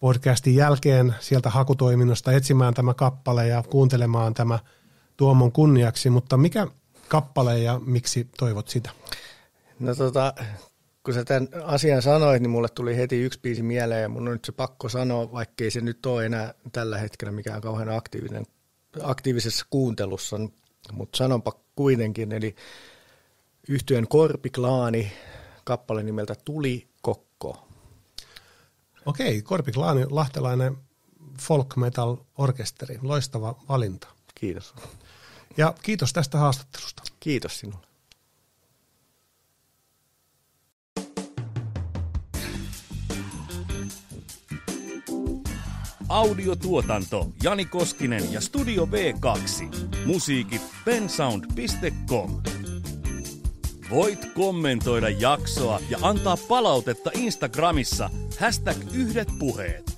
[0.00, 4.58] podcastin jälkeen sieltä hakutoiminnasta etsimään tämä kappale ja kuuntelemaan tämä
[5.16, 6.66] Tuomon kunniaksi, mutta mikä
[7.08, 8.90] kappale ja miksi toivot sitä?
[9.80, 10.34] No tota,
[11.06, 14.32] kun sä tämän asian sanoit, niin mulle tuli heti yksi biisi mieleen ja mun on
[14.32, 18.46] nyt se pakko sanoa, vaikkei se nyt ole enää tällä hetkellä mikään kauhean aktiivinen,
[19.02, 20.36] aktiivisessa kuuntelussa,
[20.92, 22.54] mutta sanonpa kuitenkin, eli
[23.68, 25.12] yhtyön Korpiklaani
[25.64, 27.68] kappale nimeltä Tuli Kokko.
[29.06, 30.76] Okei, Korpi Klaani, lahtelainen
[31.40, 34.08] folk metal orkesteri, loistava valinta.
[34.34, 34.74] Kiitos.
[35.56, 37.02] Ja kiitos tästä haastattelusta.
[37.20, 37.85] Kiitos sinulle.
[46.08, 49.38] Audiotuotanto Jani Koskinen ja Studio V2.
[50.04, 52.42] Musiikit bensound.com.
[53.90, 59.95] Voit kommentoida jaksoa ja antaa palautetta Instagramissa hashtag yhdet puheet.